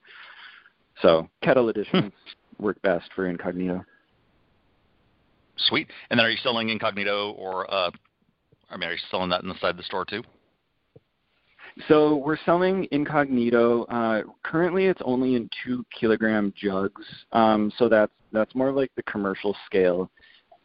[1.01, 2.13] So kettle additions
[2.57, 2.63] hmm.
[2.63, 3.83] work best for incognito.
[5.57, 5.87] Sweet.
[6.09, 7.91] And then are you selling incognito or uh,
[8.69, 10.23] I mean, are you selling that inside the store too?
[11.87, 13.83] So we're selling incognito.
[13.85, 17.03] Uh, currently, it's only in two kilogram jugs.
[17.31, 20.09] Um, so that's that's more like the commercial scale.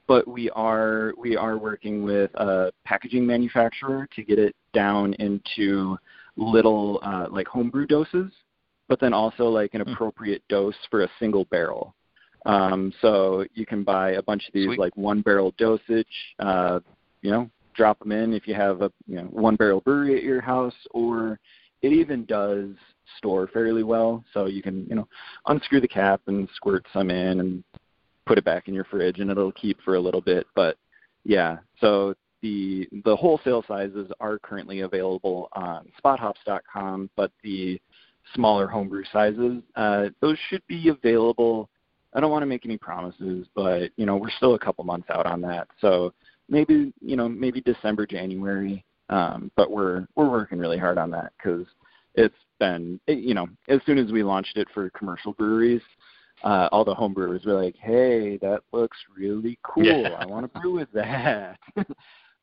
[0.08, 5.96] But we are we are working with a packaging manufacturer to get it down into
[6.36, 8.32] little uh, like homebrew doses,
[8.88, 9.92] but then also like an hmm.
[9.92, 11.94] appropriate dose for a single barrel.
[12.46, 14.78] Um, so you can buy a bunch of these Sweet.
[14.78, 16.06] like one barrel dosage.
[16.38, 16.80] Uh,
[17.20, 20.22] you know, drop them in if you have a you know one barrel brewery at
[20.22, 21.38] your house, or
[21.82, 22.70] it even does
[23.18, 24.24] store fairly well.
[24.32, 25.08] So you can you know
[25.46, 27.64] unscrew the cap and squirt some in and
[28.28, 30.46] put it back in your fridge, and it'll keep for a little bit.
[30.54, 30.76] But
[31.24, 37.80] yeah, so the the wholesale sizes are currently available on SpotHops.com, but the
[38.34, 41.68] smaller homebrew sizes, uh, those should be available.
[42.14, 45.08] I don't want to make any promises, but you know we're still a couple months
[45.10, 46.12] out on that, so
[46.48, 48.84] maybe you know maybe December, January.
[49.10, 51.66] Um, but we're we're working really hard on that because
[52.14, 55.80] it's been it, you know as soon as we launched it for commercial breweries,
[56.44, 59.84] uh, all the homebrewers were like, "Hey, that looks really cool.
[59.84, 60.08] Yeah.
[60.18, 61.58] I want to brew with that."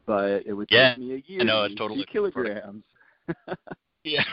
[0.05, 1.41] but it would Yeah, take me a year.
[1.41, 2.83] I know, it's totally kilograms.
[4.05, 4.23] Yeah.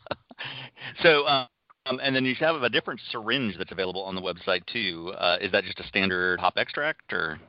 [1.02, 1.48] so, um,
[1.86, 5.12] and then you have a different syringe that's available on the website too.
[5.18, 7.40] Uh, is that just a standard hop extract, or?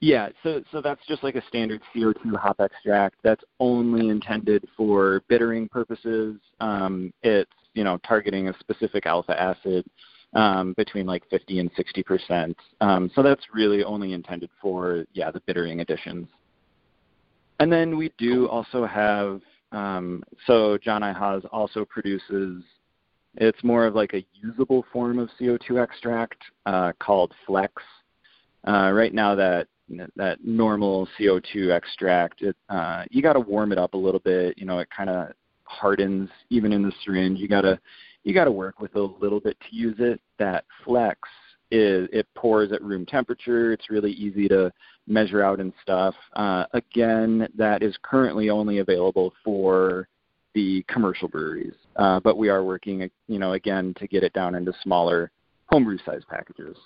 [0.00, 3.16] Yeah, so so that's just like a standard CO2 hop extract.
[3.22, 6.40] That's only intended for bittering purposes.
[6.58, 9.84] Um, it's you know targeting a specific alpha acid
[10.34, 12.56] um, between like 50 and 60 percent.
[12.80, 16.28] Um, so that's really only intended for yeah the bittering additions.
[17.60, 19.40] And then we do also have
[19.72, 21.12] um, so John I.
[21.12, 22.62] Haas also produces.
[23.36, 27.72] It's more of like a usable form of CO2 extract uh, called Flex.
[28.68, 29.68] Uh, right now, that
[30.16, 34.56] that normal CO2 extract, it, uh, you got to warm it up a little bit.
[34.58, 35.32] You know, it kind of
[35.72, 37.38] hardens even in the syringe.
[37.38, 37.78] You gotta
[38.24, 40.20] you gotta work with a little bit to use it.
[40.38, 41.18] That Flex
[41.70, 43.72] is it pours at room temperature.
[43.72, 44.70] It's really easy to
[45.06, 46.14] measure out and stuff.
[46.34, 50.08] Uh, again, that is currently only available for
[50.54, 54.54] the commercial breweries, uh, but we are working, you know, again to get it down
[54.54, 55.30] into smaller
[55.66, 56.76] homebrew size packages.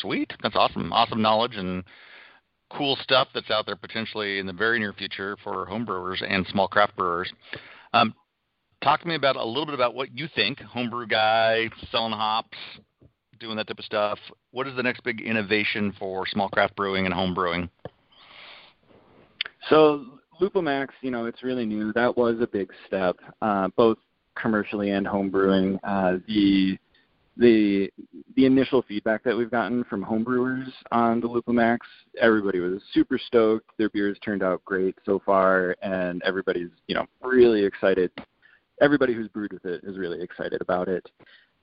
[0.00, 0.92] Sweet, that's awesome.
[0.92, 1.82] Awesome knowledge and
[2.76, 6.46] cool stuff that's out there potentially in the very near future for home brewers and
[6.48, 7.32] small craft brewers.
[7.92, 8.14] Um,
[8.82, 12.58] talk to me about a little bit about what you think, homebrew guy, selling hops,
[13.38, 14.18] doing that type of stuff.
[14.50, 17.68] What is the next big innovation for small craft brewing and home brewing?
[19.70, 20.06] So
[20.40, 21.92] Lupomax, you know, it's really new.
[21.92, 23.98] That was a big step, uh, both
[24.36, 25.78] commercially and home brewing.
[25.84, 26.78] Uh, the
[27.36, 27.90] the
[28.36, 31.78] the initial feedback that we've gotten from homebrewers on the Lupomax,
[32.20, 33.70] everybody was super stoked.
[33.78, 38.10] Their beers turned out great so far, and everybody's you know really excited.
[38.80, 41.08] Everybody who's brewed with it is really excited about it.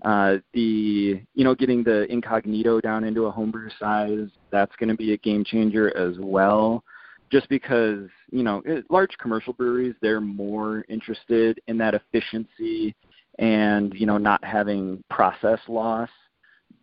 [0.03, 4.95] Uh, the you know getting the incognito down into a homebrew size, that's going to
[4.95, 6.83] be a game changer as well.
[7.31, 12.93] Just because you know large commercial breweries, they're more interested in that efficiency
[13.41, 16.09] and you know not having process loss.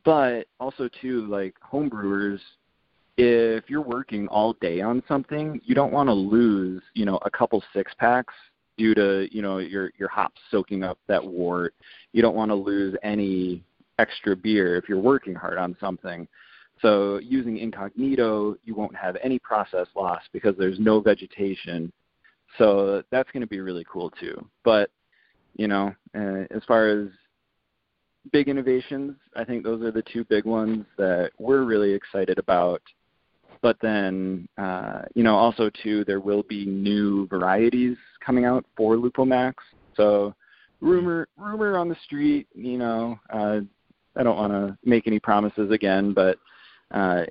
[0.05, 2.41] But also too like homebrewers
[3.17, 7.31] if you're working all day on something you don't want to lose you know a
[7.31, 8.33] couple six packs
[8.77, 11.75] due to you know your your hops soaking up that wort
[12.13, 13.63] you don't want to lose any
[13.99, 16.27] extra beer if you're working hard on something.
[16.81, 21.93] So using incognito you won't have any process loss because there's no vegetation.
[22.57, 24.49] So that's going to be really cool too.
[24.65, 24.91] But
[25.59, 27.09] you know, uh, as far as
[28.33, 32.81] big innovations, I think those are the two big ones that we're really excited about.
[33.61, 38.95] But then, uh, you know, also too, there will be new varieties coming out for
[38.97, 39.55] Lupomax.
[39.97, 40.35] So,
[40.81, 43.61] rumor rumor on the street, you know, uh,
[44.17, 46.39] I don't want to make any promises again, but
[46.93, 47.25] uh,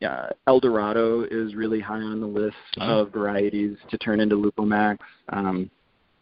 [0.00, 3.00] yeah, El Dorado is really high on the list Oh.
[3.00, 4.98] of varieties to turn into Lupomax.
[5.30, 5.70] Um,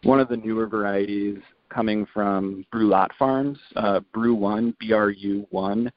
[0.03, 5.47] one of the newer varieties coming from Brulotte Farms, uh, Brew One, B R U
[5.51, 5.91] One.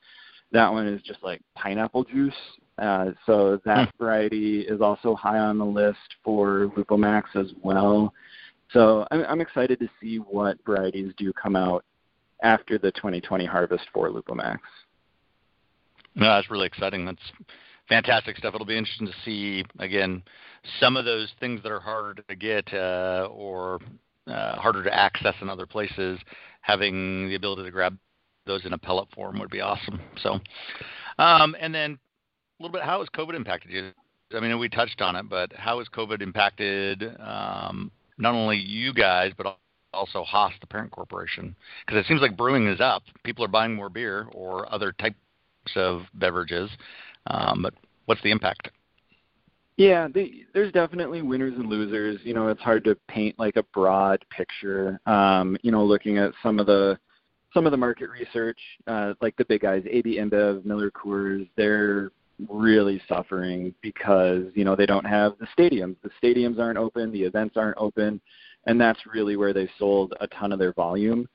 [0.52, 2.34] That one is just like pineapple juice.
[2.78, 8.12] Uh, so that variety is also high on the list for Lupomax as well.
[8.72, 11.84] So I'm, I'm excited to see what varieties do come out
[12.42, 14.58] after the 2020 harvest for Lupomax.
[16.14, 17.04] No, that's really exciting.
[17.04, 17.22] That's
[17.88, 18.54] fantastic stuff.
[18.54, 20.22] It'll be interesting to see again
[20.80, 23.80] some of those things that are harder to get uh, or
[24.26, 26.18] uh, harder to access in other places.
[26.60, 27.98] Having the ability to grab
[28.46, 30.00] those in a pellet form would be awesome.
[30.22, 30.38] So,
[31.18, 31.98] um, and then
[32.58, 33.90] a little bit, how has COVID impacted you?
[34.34, 38.94] I mean, we touched on it, but how has COVID impacted um, not only you
[38.94, 39.58] guys, but
[39.92, 41.54] also Haas, the parent corporation?
[41.84, 43.02] Because it seems like brewing is up.
[43.24, 45.16] People are buying more beer or other types
[45.76, 46.70] of beverages.
[47.26, 47.74] Um, but
[48.06, 48.70] what's the impact?
[49.76, 52.20] Yeah, the, there's definitely winners and losers.
[52.24, 55.00] You know, it's hard to paint like a broad picture.
[55.06, 56.98] Um, you know, looking at some of the
[57.54, 62.10] some of the market research, uh, like the big guys, AB InBev, Miller Coors, they're
[62.48, 65.96] really suffering because you know they don't have the stadiums.
[66.02, 68.20] The stadiums aren't open, the events aren't open,
[68.66, 71.28] and that's really where they sold a ton of their volume.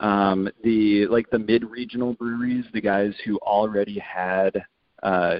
[0.00, 4.64] Um, the like the mid-regional breweries, the guys who already had
[5.02, 5.38] uh,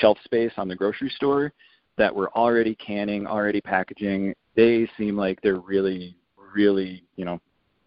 [0.00, 1.52] shelf space on the grocery store
[1.96, 6.16] that were already canning, already packaging, they seem like they're really,
[6.54, 7.40] really, you know,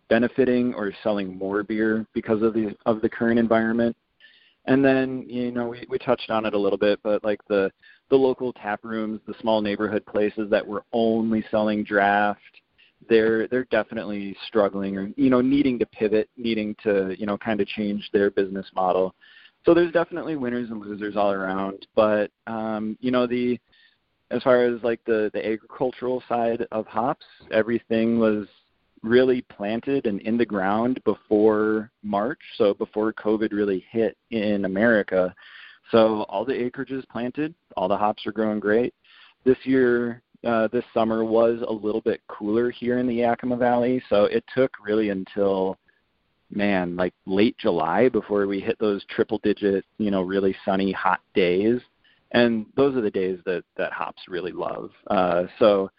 [0.09, 3.95] benefiting or selling more beer because of the of the current environment.
[4.65, 7.71] And then, you know, we, we touched on it a little bit, but like the
[8.09, 12.41] the local tap rooms, the small neighborhood places that were only selling draft,
[13.09, 17.61] they're they're definitely struggling or you know needing to pivot, needing to you know kind
[17.61, 19.13] of change their business model.
[19.67, 23.59] So there's definitely winners and losers all around, but um, you know the
[24.31, 28.47] as far as like the the agricultural side of hops, everything was
[29.03, 35.35] really planted and in the ground before March, so before COVID really hit in America.
[35.91, 38.93] So all the acreage is planted, all the hops are growing great.
[39.43, 44.01] This year, uh, this summer was a little bit cooler here in the Yakima Valley,
[44.07, 45.77] so it took really until
[46.51, 51.19] man, like late July before we hit those triple digit, you know, really sunny hot
[51.33, 51.79] days.
[52.31, 54.91] And those are the days that that hops really love.
[55.09, 55.89] Uh so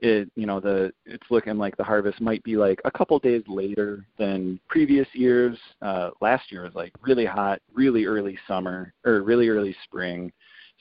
[0.00, 3.42] it you know the it's looking like the harvest might be like a couple days
[3.48, 9.22] later than previous years uh last year was like really hot really early summer or
[9.22, 10.30] really early spring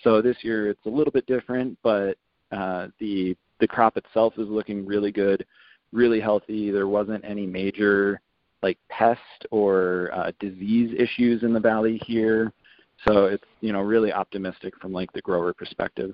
[0.03, 2.17] so this year it's a little bit different but
[2.51, 5.45] uh the the crop itself is looking really good
[5.93, 8.19] really healthy there wasn't any major
[8.65, 12.51] like pest or uh, disease issues in the valley here
[13.07, 16.13] so it's you know really optimistic from like the grower perspective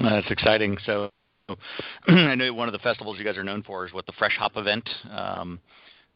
[0.00, 0.78] that's exciting.
[0.84, 1.10] So
[2.08, 4.36] I know one of the festivals you guys are known for is what the Fresh
[4.38, 5.60] Hop event um,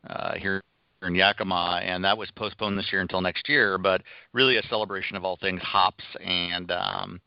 [0.09, 0.63] uh, here
[1.03, 3.79] in Yakima, and that was postponed this year until next year.
[3.79, 7.21] But really, a celebration of all things hops, and um,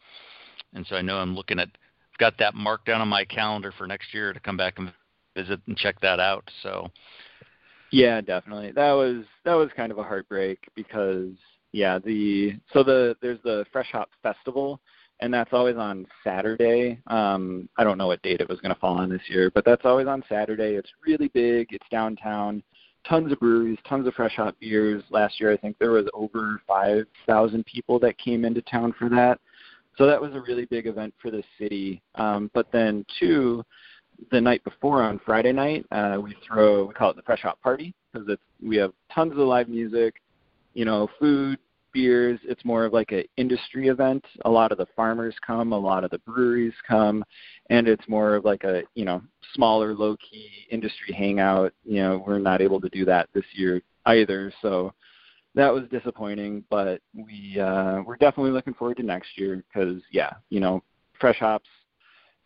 [0.73, 3.71] and so I know I'm looking at I've got that marked down on my calendar
[3.77, 4.91] for next year to come back and
[5.35, 6.49] visit and check that out.
[6.63, 6.87] So
[7.91, 8.71] yeah, definitely.
[8.71, 11.29] That was that was kind of a heartbreak because
[11.71, 14.79] yeah, the so the there's the Fresh Hop Festival
[15.21, 16.99] and that's always on Saturday.
[17.07, 19.65] Um, I don't know what date it was going to fall on this year, but
[19.65, 20.75] that's always on Saturday.
[20.75, 21.67] It's really big.
[21.71, 22.63] It's downtown.
[23.07, 25.03] Tons of breweries, tons of fresh hop beers.
[25.09, 29.39] Last year, I think there was over 5,000 people that came into town for that.
[29.97, 32.01] So that was a really big event for the city.
[32.15, 33.63] Um, but then, two,
[34.31, 37.61] the night before on Friday night, uh, we throw we call it the fresh hop
[37.61, 40.15] party because it's we have tons of live music,
[40.73, 41.57] you know, food,
[41.93, 42.39] beers.
[42.43, 44.23] It's more of like an industry event.
[44.45, 47.23] A lot of the farmers come, a lot of the breweries come,
[47.69, 49.21] and it's more of like a you know
[49.53, 51.73] smaller, low key industry hangout.
[51.83, 54.93] You know, we're not able to do that this year either, so
[55.55, 56.63] that was disappointing.
[56.69, 60.83] But we uh, we're definitely looking forward to next year because yeah, you know,
[61.19, 61.69] fresh hops.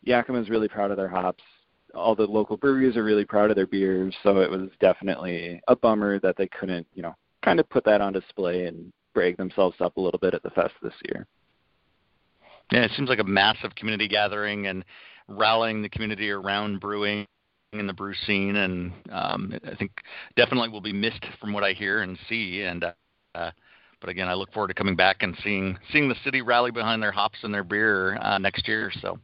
[0.06, 1.44] Yakima is really proud of their hops.
[1.94, 5.76] All the local breweries are really proud of their beers, so it was definitely a
[5.76, 9.76] bummer that they couldn't, you know, kind of put that on display and brag themselves
[9.80, 11.28] up a little bit at the fest this year.
[12.72, 14.84] Yeah, it seems like a massive community gathering and
[15.28, 17.28] rallying the community around brewing
[17.74, 19.92] in the brew scene, and um, I think
[20.36, 22.62] definitely will be missed from what I hear and see.
[22.62, 22.86] And
[23.36, 23.52] uh,
[24.00, 27.02] but again, I look forward to coming back and seeing seeing the city rally behind
[27.02, 28.92] their hops and their beer uh, next year.
[29.02, 29.20] So.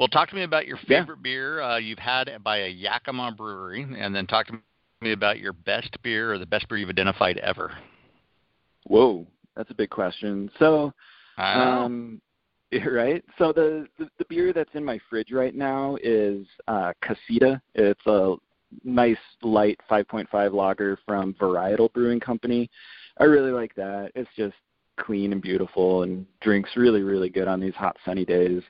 [0.00, 1.22] Well, talk to me about your favorite yeah.
[1.22, 4.58] beer uh, you've had by a Yakima brewery, and then talk to
[5.02, 7.70] me about your best beer or the best beer you've identified ever.
[8.86, 10.50] Whoa, that's a big question.
[10.58, 10.94] So,
[11.36, 12.18] um,
[12.90, 13.22] right.
[13.36, 17.60] So the, the the beer that's in my fridge right now is uh, Casita.
[17.74, 18.36] It's a
[18.82, 22.70] nice light 5.5 lager from Varietal Brewing Company.
[23.18, 24.12] I really like that.
[24.14, 24.56] It's just
[24.98, 28.62] clean and beautiful and drinks really really good on these hot sunny days.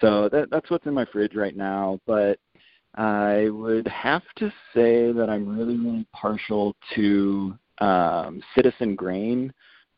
[0.00, 2.38] So that that's what's in my fridge right now, but
[2.94, 9.52] I would have to say that I'm really really partial to um, Citizen Grain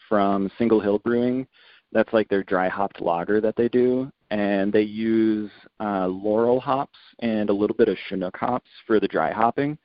[0.08, 1.46] from Single Hill Brewing.
[1.92, 5.50] That's like their dry hopped lager that they do, and they use
[5.80, 9.78] uh, Loral hops and a little bit of Chinook hops for the dry hopping,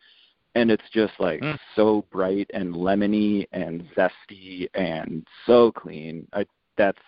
[0.56, 1.58] and it's just like mm.
[1.76, 6.28] so bright and lemony and zesty and so clean.
[6.34, 6.46] I,
[6.78, 7.00] that's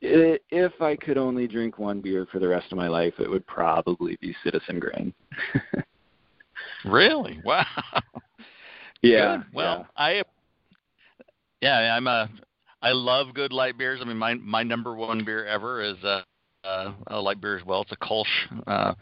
[0.00, 3.46] if I could only drink one beer for the rest of my life, it would
[3.46, 5.12] probably be Citizen Grain.
[6.84, 7.40] really?
[7.44, 7.64] Wow.
[9.02, 9.38] Yeah.
[9.38, 9.46] Good.
[9.54, 10.04] Well, yeah.
[10.04, 10.22] I
[11.60, 12.28] yeah, I'm a
[12.82, 14.00] I love good light beers.
[14.02, 16.22] I mean, my my number one beer ever is uh,
[16.64, 17.82] uh, a light beer as well.
[17.82, 18.26] It's a Kolsch.
[18.66, 18.94] Uh,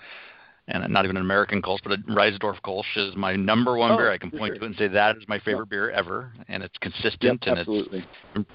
[0.70, 3.96] and not even an American Kolsch, but a Reissdorf Kolsch is my number one Oh,
[3.96, 4.12] beer.
[4.12, 4.59] I can point sure.
[4.59, 8.05] to it and say that is my favorite beer ever, and it's consistent and absolutely.
[8.34, 8.46] it's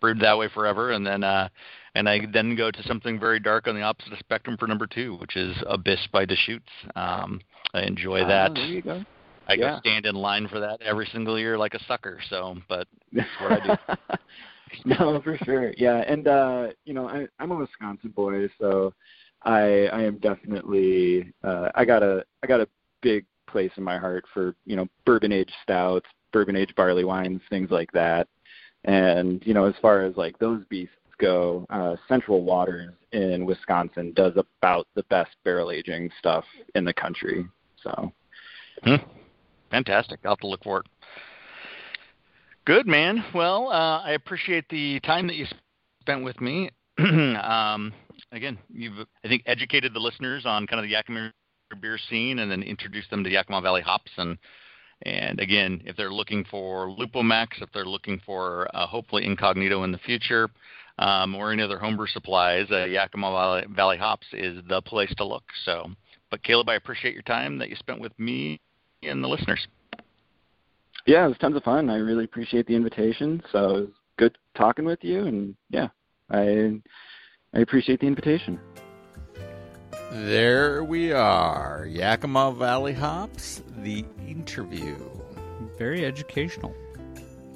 [0.00, 0.92] brewed that way forever.
[0.92, 1.48] And then uh,
[1.94, 5.16] and I then go to something very dark on the opposite spectrum for number two,
[5.16, 6.70] which is Abyss by Deschutes.
[6.96, 7.40] Um,
[7.74, 8.54] I enjoy Ah, that.
[8.54, 9.04] there you go.
[9.48, 12.20] I go stand in line for that every single year like a sucker.
[12.28, 13.96] So, but that's what I do.
[14.84, 15.72] no, for sure.
[15.76, 18.94] Yeah, and uh, you know, I, I'm a Wisconsin boy, so
[19.42, 22.68] I I am definitely uh, I got a I got a
[23.02, 27.40] big place in my heart for you know bourbon aged stouts, bourbon aged barley wines,
[27.50, 28.28] things like that.
[28.84, 34.12] And you know, as far as like those beasts go, uh, Central Waters in Wisconsin
[34.14, 37.46] does about the best barrel aging stuff in the country.
[37.82, 38.12] So
[38.82, 38.96] Hmm.
[39.70, 40.20] Fantastic.
[40.24, 40.86] I'll have to look for it.
[42.64, 43.24] Good, man.
[43.34, 45.46] Well, uh, I appreciate the time that you
[46.00, 46.70] spent with me.
[46.98, 47.92] um,
[48.32, 51.32] again, you've, I think, educated the listeners on kind of the Yakima
[51.80, 54.10] beer scene and then introduced them to Yakima Valley hops.
[54.16, 54.38] And,
[55.02, 59.92] and again, if they're looking for Lupomax, if they're looking for uh, hopefully Incognito in
[59.92, 60.48] the future,
[60.98, 65.24] um, or any other homebrew supplies, uh, Yakima Valley, Valley Hops is the place to
[65.24, 65.44] look.
[65.64, 65.90] So,
[66.30, 68.60] but Kaleb, I appreciate your time that you spent with me
[69.02, 69.66] and the listeners.
[71.06, 71.88] yeah, it was tons of fun.
[71.88, 73.42] I really appreciate the invitation.
[73.50, 73.88] So
[74.18, 75.88] good talking with you, and yeah,
[76.30, 76.80] I
[77.54, 78.60] I appreciate the invitation.
[80.10, 81.86] There we are.
[81.88, 84.96] Yakima Valley Hops, the interview.
[85.78, 86.74] Very educational.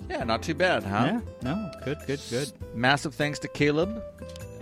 [0.08, 1.04] Yeah, not too bad, huh?
[1.04, 2.52] Yeah, no, good, good, good.
[2.72, 4.00] Massive thanks to Kaleb.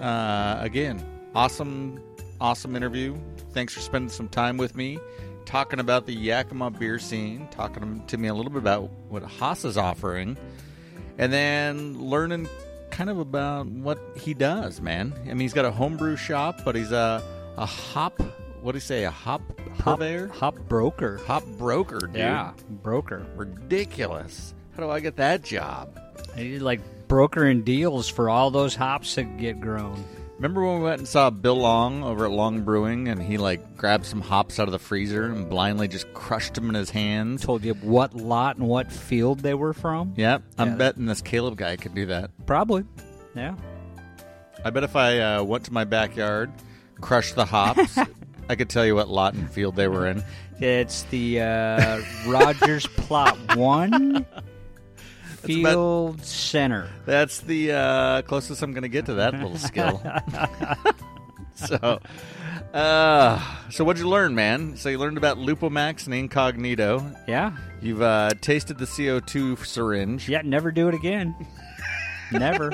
[0.01, 2.03] Uh, again, awesome,
[2.41, 3.15] awesome interview.
[3.53, 4.99] Thanks for spending some time with me,
[5.45, 9.67] talking about the Yakima beer scene, talking to me a little bit about what Haas
[9.67, 10.39] is offering,
[11.19, 12.49] and then learning
[12.91, 15.13] kind of about what he does, man.
[15.25, 17.23] I mean, he's got a homebrew shop, but he's a
[17.57, 18.21] a hop.
[18.63, 19.05] What do you say?
[19.05, 19.43] A hop
[19.81, 21.19] Hop, purveyor, hop broker.
[21.27, 22.15] hop broker, dude.
[22.17, 23.27] Yeah, broker.
[23.37, 24.55] ridiculous.
[24.77, 25.99] How do I get that job?
[26.37, 30.03] He like brokering deals for all those hops that get grown.
[30.37, 33.77] Remember when we went and saw Bill Long over at Long Brewing and he like
[33.77, 37.43] grabbed some hops out of the freezer and blindly just crushed them in his hands?
[37.43, 40.15] Told you what lot and what field they were from.
[40.17, 40.75] Yep, I'm Yeah.
[40.77, 42.31] betting this Kaleb guy could do that.
[42.47, 42.85] Probably.
[43.37, 43.55] Yeah.
[44.65, 46.51] I bet if I uh, went to my backyard,
[47.01, 47.99] crushed the hops,
[48.49, 50.23] I could tell you what lot and field they were in.
[50.61, 54.25] It's the uh, Rogers Plot One
[55.43, 56.89] Field Center.
[57.05, 60.01] That's the uh, closest I'm going to get to that little skill.
[61.55, 62.01] so,
[62.73, 64.77] uh, so what'd you learn, man?
[64.77, 67.05] So you learned about Lupomax and Incognito.
[67.27, 67.57] Yeah.
[67.81, 70.29] You've uh, tasted the CO2 syringe.
[70.29, 70.43] Yeah.
[70.45, 71.35] Never do it again.
[72.31, 72.73] Never.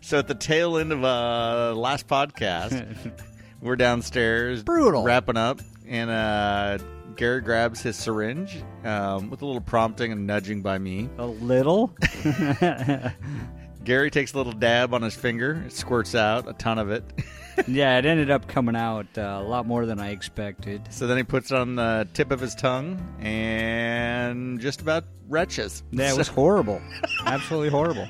[0.00, 3.14] So at the tail end of uh last podcast,
[3.62, 5.02] we're downstairs, Brutal.
[5.02, 6.78] wrapping up, and uh,
[7.16, 11.08] Gary grabs his syringe um, with a little prompting and nudging by me.
[11.18, 11.94] A little.
[13.84, 17.02] Gary takes a little dab on his finger, it squirts out a ton of it.
[17.66, 20.82] yeah, it ended up coming out uh, a lot more than I expected.
[20.90, 25.82] So then he puts it on the tip of his tongue and just about retches.
[25.94, 26.80] That So- was horrible.
[27.26, 28.06] Absolutely horrible.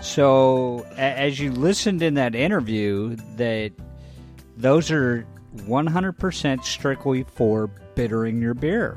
[0.00, 3.72] So, a- as you listened in that interview, that
[4.62, 8.96] those are 100% strictly for bittering your beer.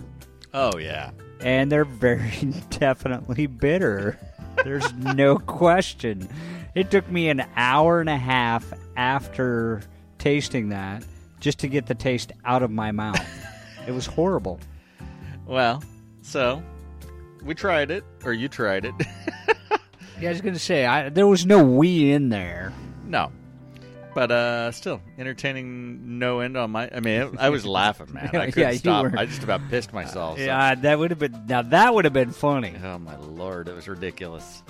[0.53, 1.11] oh yeah.
[1.41, 4.17] And they're very definitely bitter.
[4.63, 6.29] There's no question.
[6.75, 9.81] It took me an hour and a half after
[10.17, 11.03] tasting that
[11.41, 13.19] just to get the taste out of my mouth.
[13.85, 14.59] It was horrible.
[15.45, 15.83] Well,
[16.21, 16.63] so
[17.43, 18.93] we tried it, or you tried it.
[20.21, 22.71] Yeah, I was gonna say I, there was no we in there.
[23.05, 23.33] No.
[24.15, 28.29] But uh still entertaining no end on my I mean I was laughing man.
[28.33, 29.03] I Yeah, couldn't you stop.
[29.03, 29.19] were.
[29.19, 30.37] I just about pissed myself.
[30.39, 31.61] so- Yeah, that would have been now.
[31.61, 32.73] That would have been funny.
[32.83, 34.63] Oh my lord, it was ridiculous.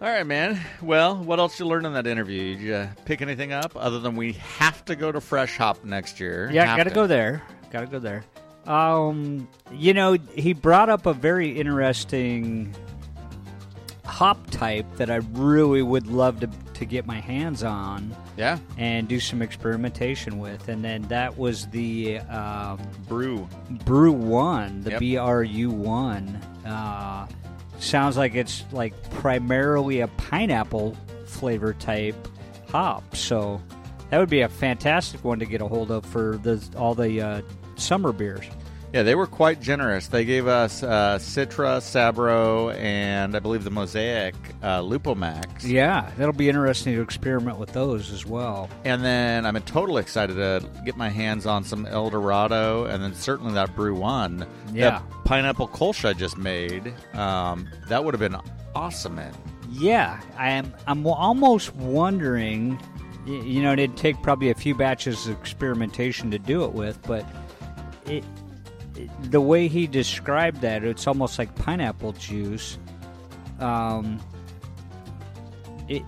[0.00, 0.58] All right, man.
[0.80, 2.54] Well, what else you learn in that interview?
[2.56, 5.84] Did you uh, pick anything up other than we have to go to Fresh Hop
[5.84, 6.50] next year?
[6.52, 6.94] Yeah, Have gotta to.
[6.94, 7.42] go there.
[7.70, 8.24] Gotta go there.
[8.66, 12.74] Um, you know, he brought up a very interesting
[14.04, 19.06] hop type that I really would love to to get my hands on Yeah, and
[19.06, 23.48] do some experimentation with, and then that was the um, brew.
[23.84, 25.00] Brew One, the Yep.
[25.00, 26.26] B R U One.
[26.66, 27.28] Uh,
[27.78, 30.96] sounds like it's like primarily a pineapple
[31.26, 32.16] flavor type
[32.68, 33.14] hop.
[33.14, 33.60] So
[34.10, 37.20] that would be a fantastic one to get a hold of for the all the
[37.20, 37.42] uh,
[37.76, 38.46] summer beers.
[38.92, 40.08] Yeah, they were quite generous.
[40.08, 45.64] They gave us uh, Citra, Sabro, and I believe the Mosaic uh, Lupomax.
[45.64, 48.68] Yeah, that'll be interesting to experiment with those as well.
[48.84, 53.54] And then I'm totally excited to get my hands on some Eldorado, and then certainly
[53.54, 54.46] that Brew One.
[54.74, 54.90] Yeah.
[54.90, 56.92] That pineapple Kolsch I just made.
[57.14, 58.36] Um, that would have been
[58.74, 59.32] awesome in.
[59.70, 60.70] Yeah, I am.
[60.86, 62.78] I'm almost wondering.
[63.24, 67.24] You know, it'd take probably a few batches of experimentation to do it with, but
[68.04, 68.24] it, it-
[69.22, 72.78] the way he described that, it's almost like pineapple juice.
[73.60, 74.20] Um,
[75.88, 76.02] it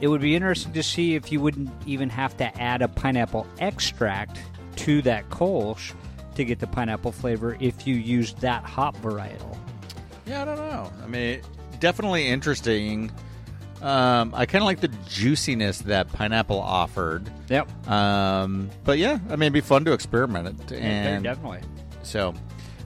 [0.00, 3.46] it would be interesting to see if you wouldn't even have to add a pineapple
[3.58, 4.40] extract
[4.76, 5.92] to that Kolsch
[6.36, 9.58] to get the pineapple flavor if you used that hop varietal.
[10.26, 10.92] Yeah, I don't know.
[11.02, 11.40] I mean,
[11.80, 13.10] definitely interesting.
[13.82, 17.30] Um, I kind of like the juiciness that pineapple offered.
[17.48, 20.80] Yep, Um, but yeah, I mean, it'd be fun to experiment it.
[20.80, 21.60] And definitely.
[22.08, 22.34] So,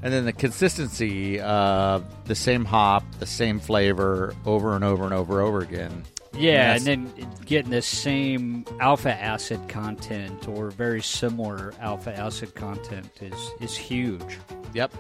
[0.03, 5.15] and then the consistency of the same hop, the same flavor over and over and
[5.15, 6.03] over and over again.
[6.35, 6.87] Yeah, Yes.
[6.87, 13.51] and then getting the same alpha acid content or very similar alpha acid content is
[13.61, 14.39] is huge.
[14.73, 14.95] Yep.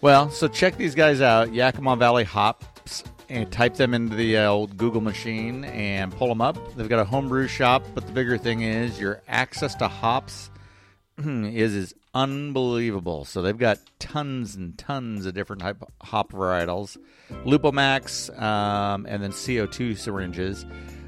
[0.00, 4.48] Well, so check these guys out, Yakima Valley Hops, and type them into the uh,
[4.48, 6.56] old Google machine and pull them up.
[6.74, 10.50] They've got a homebrew shop, but the bigger thing is your access to hops
[11.18, 13.24] is is unbelievable.
[13.24, 16.96] So they've got tons and tons of different type hop varietals,
[17.44, 20.64] Lupomax, um, and then CO2 syringes.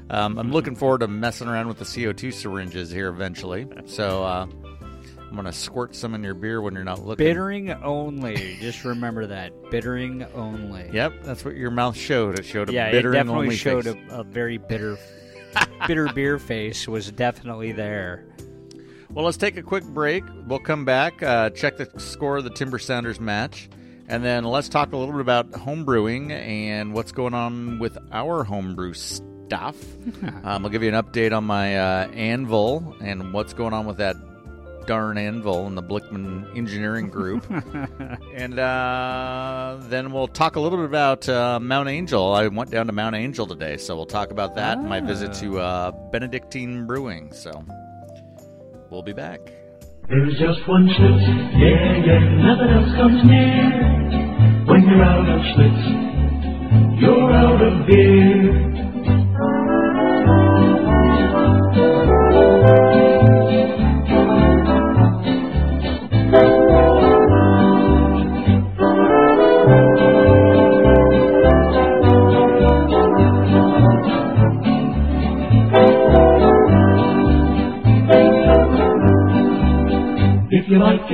[0.09, 3.67] Um, I'm looking forward to messing around with the CO2 syringes here eventually.
[3.85, 4.47] So uh,
[5.33, 7.25] I'm gonna squirt some in your beer when you're not looking.
[7.25, 8.57] Bittering only.
[8.59, 10.89] Just remember that bittering only.
[10.93, 12.37] Yep, that's what your mouth showed.
[12.37, 14.97] It showed a Yeah, bitter it definitely only showed a, a very bitter,
[15.87, 18.25] bitter beer face was definitely there.
[19.13, 20.23] Well, let's take a quick break.
[20.47, 23.69] We'll come back, uh, check the score of the Timber Sounders match,
[24.07, 27.95] and then let's talk a little bit about home brewing and what's going on with
[28.11, 29.77] our homebrew stuff.
[30.43, 33.97] um, I'll give you an update on my uh, anvil and what's going on with
[33.97, 34.15] that
[34.87, 37.45] darn anvil in the Blichmann Engineering Group.
[38.33, 42.33] and uh, then we'll talk a little bit about uh, Mount Angel.
[42.33, 45.33] I went down to Mount Angel today, so we'll talk about that and my visit
[45.35, 47.31] to uh, Benedictine Brewing.
[47.31, 47.63] So
[48.93, 49.39] we'll be back.
[50.07, 51.25] There's just one Schlitz,
[51.57, 54.65] yeah, yeah, nothing else comes near.
[54.69, 58.92] When you're out of Schlitz, you're out of beer.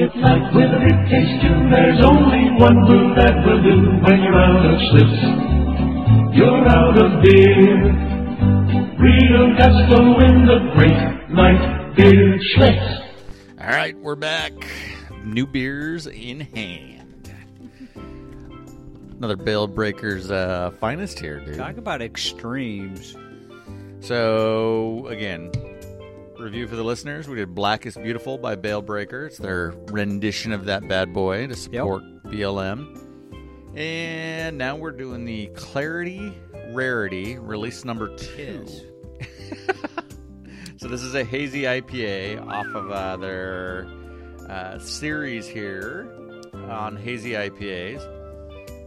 [0.01, 3.35] If you like it light with a big taste too, there's only one brew that
[3.45, 3.83] will do.
[3.99, 7.83] When you're out of Schlitz, you're out of beer.
[8.97, 13.59] Real gusto in the great light beer Schlitz.
[13.59, 14.53] All right, we're back.
[15.25, 17.33] New beers in hand.
[19.17, 21.57] Another Bale Breakers uh, finest here, dude.
[21.57, 23.17] Talk about extremes.
[23.99, 25.51] So again,
[26.39, 27.27] review for the listeners.
[27.27, 29.25] We did "Black is Beautiful" by Bale Breaker.
[29.25, 32.97] It's their rendition of that bad boy to support BLM.
[33.75, 36.33] And now we're doing the Clarity
[36.71, 38.65] Rarity release number two.
[40.77, 43.87] so this is a hazy IPA off of uh, their
[44.47, 46.11] uh, series here
[46.53, 48.05] on hazy IPAs.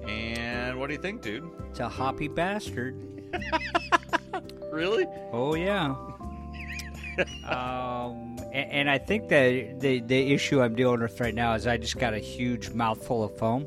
[0.08, 1.48] And what do you think, dude?
[1.70, 2.96] It's a hoppy bastard.
[4.72, 5.04] Really?
[5.32, 5.94] Oh yeah.
[7.44, 11.66] Um, and, and I think that the the issue I'm dealing with right now is
[11.66, 13.66] I just got a huge mouthful of foam.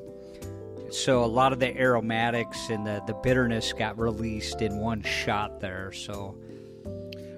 [0.92, 5.60] So a lot of the aromatics and the, the bitterness got released in one shot
[5.60, 5.92] there.
[5.92, 6.38] So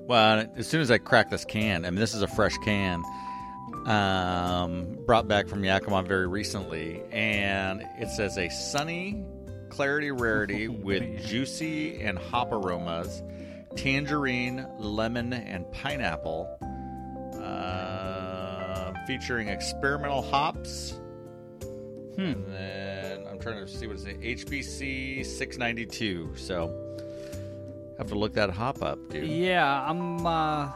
[0.06, 3.04] Well, as soon as I crack this can, I mean, this is a fresh can,
[3.86, 9.24] um, brought back from Yakima very recently, and it says a sunny
[9.70, 13.24] clarity rarity with juicy and hop aromas,
[13.76, 16.48] tangerine, lemon, and pineapple,
[17.42, 21.00] uh, featuring experimental hops.
[22.16, 22.22] Hmm.
[22.22, 24.20] And then I'm trying to see what is it.
[24.22, 26.36] HBC 692.
[26.36, 26.88] So
[27.98, 29.28] have to look that hop up, dude.
[29.28, 30.26] yeah, I'm.
[30.26, 30.72] Uh,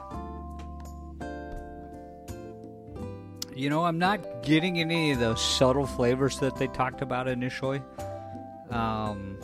[3.55, 7.81] you know, I'm not getting any of those subtle flavors that they talked about initially.
[8.69, 9.37] Um,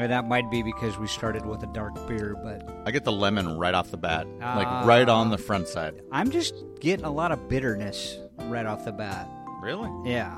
[0.00, 3.12] and that might be because we started with a dark beer, but I get the
[3.12, 4.82] lemon right off the bat, like Ah.
[4.86, 6.00] right on the front side.
[6.10, 9.28] I'm just getting a lot of bitterness right off the bat.
[9.62, 9.90] Really?
[10.10, 10.36] Yeah.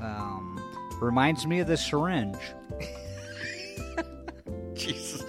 [0.00, 0.60] Um,
[1.00, 2.36] reminds me of the syringe.
[4.74, 5.24] Jesus.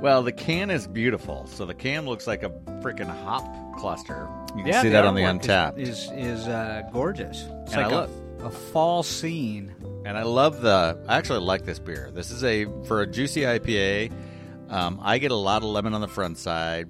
[0.00, 1.46] Well, the can is beautiful.
[1.46, 2.50] So the can looks like a
[2.82, 3.44] freaking hop
[3.78, 4.28] cluster.
[4.56, 5.78] You can see that on the Untappd.
[5.78, 7.46] Is is, is uh, gorgeous.
[7.62, 8.08] It's And like a,
[8.44, 9.74] a fall scene.
[10.04, 11.02] And I love the.
[11.08, 12.10] I actually like this beer.
[12.12, 14.12] This is a for a juicy IPA.
[14.68, 16.88] Um, I get a lot of lemon on the front side.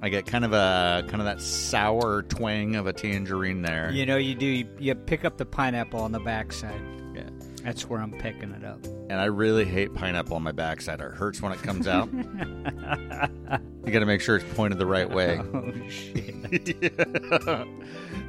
[0.00, 3.90] I get kind of a kind of that sour twang of a tangerine there.
[3.90, 4.46] You know, you do.
[4.46, 6.80] You, you pick up the pineapple on the backside.
[7.14, 7.28] Yeah.
[7.62, 8.84] That's where I'm picking it up.
[8.84, 11.00] And I really hate pineapple on my backside.
[11.00, 12.12] It hurts when it comes out.
[12.12, 15.38] you got to make sure it's pointed the right way.
[15.38, 16.76] Oh shit!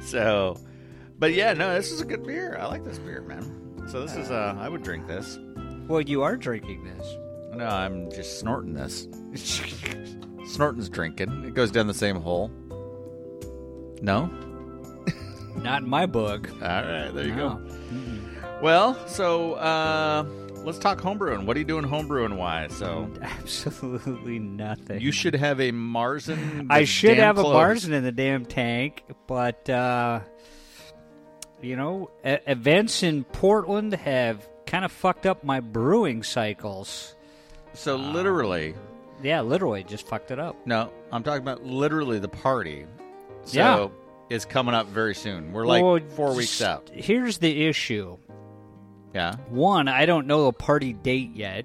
[0.02, 0.58] so,
[1.18, 2.56] but yeah, no, this is a good beer.
[2.58, 3.65] I like this beer, man.
[3.88, 5.38] So this is uh, I would drink this.
[5.88, 7.06] well, you are drinking this.
[7.54, 9.06] No, I'm just snorting this.
[10.46, 11.44] Snorting's drinking.
[11.44, 12.50] It goes down the same hole.
[14.02, 14.26] No?
[15.56, 16.50] Not in my book.
[16.54, 17.54] All right, there you No.
[17.60, 18.60] go.
[18.62, 20.24] Well, so uh,
[20.64, 21.46] let's talk homebrewing.
[21.46, 22.72] What are you doing homebrewing wise?
[22.72, 25.00] So Absolutely nothing.
[25.00, 26.66] you should have a Marzen.
[26.70, 27.84] I with should damn have a clothes.
[27.86, 30.20] Marzen in the damn tank, but uh,
[31.62, 37.14] you know, e- events in Portland have kind of fucked up my brewing cycles.
[37.74, 38.74] So literally,
[39.22, 40.56] Yeah, literally, just fucked it up.
[40.66, 42.86] no, I'm talking about literally the party.
[43.44, 43.88] So Yeah.
[44.36, 45.52] it's coming up very soon.
[45.52, 46.90] We're like Well, four weeks out.
[46.92, 48.16] Here's the issue.
[49.14, 49.36] Yeah.
[49.50, 51.64] One, I don't know the party date yet.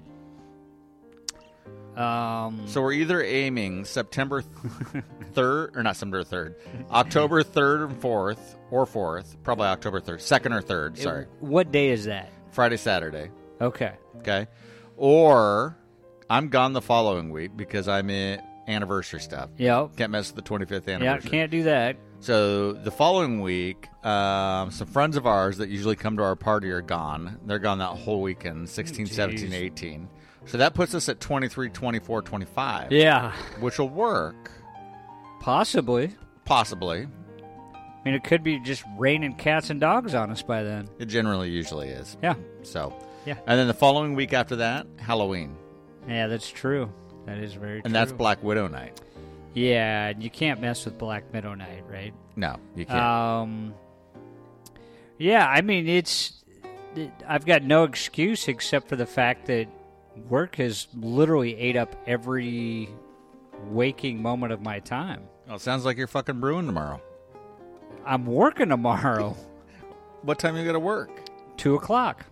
[1.96, 4.42] Um, So we're either aiming September
[5.32, 6.54] third or not September third,
[6.90, 10.98] October third and fourth, or fourth, probably October third, second or third.
[10.98, 12.30] Sorry, what day is that?
[12.50, 13.30] Friday, Saturday.
[13.60, 13.92] Okay.
[14.18, 14.46] Okay,
[14.96, 15.76] or
[16.30, 19.50] I'm gone the following week because I'm in anniversary stuff.
[19.58, 19.96] Yep.
[19.96, 21.30] Can't mess with the 25th Yeah, anniversary.
[21.30, 21.96] can't do that.
[22.20, 26.70] So the following week, um, some friends of ours that usually come to our party
[26.70, 27.38] are gone.
[27.46, 30.08] They're gone that whole weekend, 16, 17, 18.
[30.46, 34.52] So that puts us at 23, 24, 25, Yeah, which will work,
[35.40, 36.12] possibly.
[36.44, 37.08] possibly.
[38.04, 40.88] I mean, it could be just raining cats and dogs on us by then.
[40.98, 42.16] It generally usually is.
[42.22, 42.34] Yeah.
[42.62, 42.92] So,
[43.26, 43.34] Yeah.
[43.46, 45.56] And then the following week after that, Halloween.
[46.08, 46.92] Yeah, that's true.
[47.26, 47.82] That is very true.
[47.84, 49.00] And that's Black Widow night.
[49.54, 52.12] Yeah, and you can't mess with Black Widow Night, right?
[52.36, 52.98] No, you can't.
[52.98, 53.74] Um.
[55.18, 56.42] Yeah, I mean it's.
[56.96, 59.68] It, I've got no excuse except for the fact that
[60.28, 62.88] work has literally ate up every
[63.68, 65.22] waking moment of my time.
[65.46, 67.00] well, it sounds like you're fucking brewing tomorrow.
[68.04, 69.36] I'm working tomorrow,
[70.22, 71.10] What time you got to work?
[71.56, 72.26] two o'clock.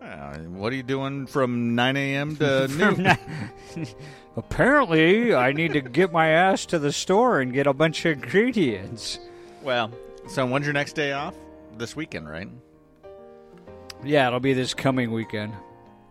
[0.00, 2.36] Uh, what are you doing from 9 a.m.
[2.36, 2.68] to
[3.76, 3.86] noon?
[4.36, 8.12] Apparently, I need to get my ass to the store and get a bunch of
[8.22, 9.18] ingredients.
[9.62, 9.90] well,
[10.28, 11.34] so when's your next day off?
[11.78, 12.48] This weekend, right?
[14.04, 15.54] Yeah, it'll be this coming weekend.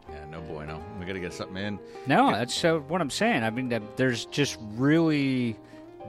[0.10, 0.84] Yeah, no bueno.
[1.00, 1.80] We got to get something in.
[2.08, 3.44] No, that's uh, what I'm saying.
[3.44, 5.58] I mean, there's just really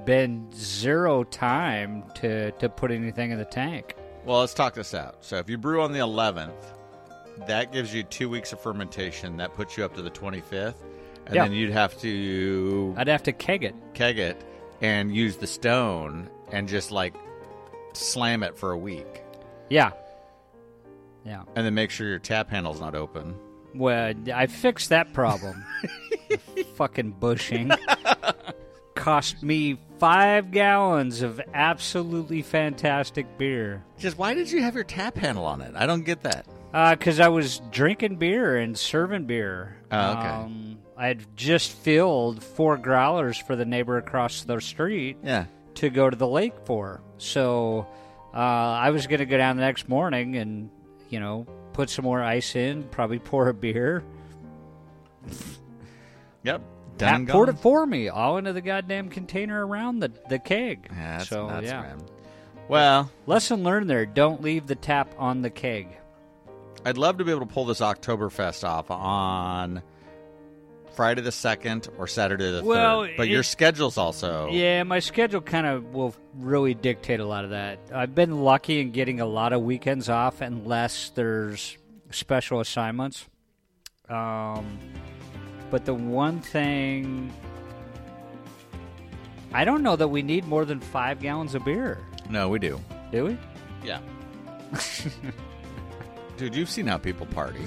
[0.05, 3.95] been zero time to, to put anything in the tank.
[4.25, 5.17] Well, let's talk this out.
[5.25, 6.53] So if you brew on the 11th,
[7.47, 9.37] that gives you two weeks of fermentation.
[9.39, 10.75] That puts you up to the 25th.
[11.27, 11.45] And Yeah.
[11.45, 13.75] then you'd have to I'd have to keg it.
[13.95, 14.43] keg it
[14.81, 17.15] and use the stone and just like
[17.95, 19.23] slam it for a week.
[19.71, 19.91] Yeah.
[21.25, 21.43] Yeah.
[21.57, 23.35] And then make sure your tap handle's not open.
[23.75, 25.65] Well, I fixed that problem.
[26.77, 27.71] Fucking bushing.
[29.05, 33.85] Cost me five gallons of absolutely fantastic beer.
[33.99, 35.75] Just why did you have your tap handle on it?
[35.77, 36.47] I don't get that.
[36.73, 39.77] Because I was drinking beer and serving beer.
[39.93, 40.27] Oh, okay.
[40.27, 45.45] Um, I had just filled four growlers for the neighbor across the street Yeah.
[45.75, 47.03] to go to the lake for.
[47.19, 47.87] So
[48.33, 50.71] uh, I was going to go down the next morning and,
[51.11, 54.03] you know, put some more ice in, probably pour a beer.
[56.43, 56.63] Yep.
[56.97, 60.89] Done Pat poured it for me, all into the goddamn container around the, the keg.
[60.91, 61.83] Yeah, that's so, nuts, yeah.
[61.83, 62.01] man.
[62.69, 65.89] Well, Lesson learned there don't leave the tap on the keg.
[66.85, 69.83] I'd love to be able to pull this Oktoberfest off on
[70.95, 72.65] Friday the 2nd or Saturday the 3rd.
[72.65, 74.51] Well, but your schedule's also.
[74.51, 77.79] Yeah, my schedule kind of will really dictate a lot of that.
[77.93, 81.77] I've been lucky in getting a lot of weekends off unless there's
[82.11, 83.27] special assignments.
[84.09, 84.79] Um,
[85.71, 87.33] but the one thing
[89.53, 91.99] I don't know that we need more than five gallons of beer,
[92.29, 92.81] No, we do.
[93.13, 93.39] do we?
[93.85, 94.01] Yeah.
[96.37, 97.61] Dude, you've seen how people party.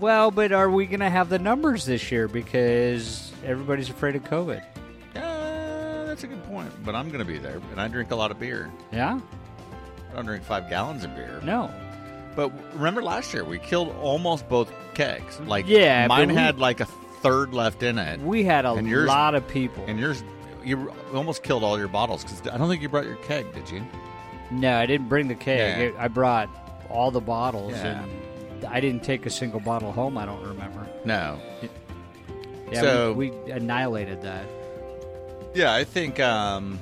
[0.00, 4.24] Well, but are we going to have the numbers this year because everybody's afraid of
[4.24, 4.62] COVID?
[5.14, 6.70] Uh, that's a good point.
[6.84, 8.70] But I'm going to be there, and I drink a lot of beer.
[8.92, 9.20] Yeah.
[10.10, 11.40] I don't drink five gallons of beer.
[11.44, 11.70] No.
[12.36, 15.40] But remember last year we killed almost both kegs.
[15.40, 19.08] Like Yeah, mine we- had like a third left in it, We had a yours-
[19.08, 19.82] lot of people.
[19.88, 20.22] and yours
[20.62, 23.70] you almost killed all your bottles because I don't think you brought your keg, did
[23.70, 23.82] you?
[24.50, 25.94] no, I didn't bring the keg.
[25.94, 26.02] Yeah.
[26.04, 26.48] I brought
[26.90, 28.02] all the bottles, Yeah.
[28.02, 30.18] and I didn't take a single bottle home.
[30.18, 30.86] I don't remember.
[31.04, 31.38] No.
[32.70, 34.44] Yeah, So- we, we annihilated that.
[35.54, 36.80] Yeah, I think um,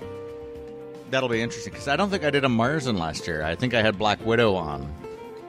[1.11, 3.42] that'll be interesting because I don't think I did a Marzen last year.
[3.44, 4.92] I think I had Black Widow on.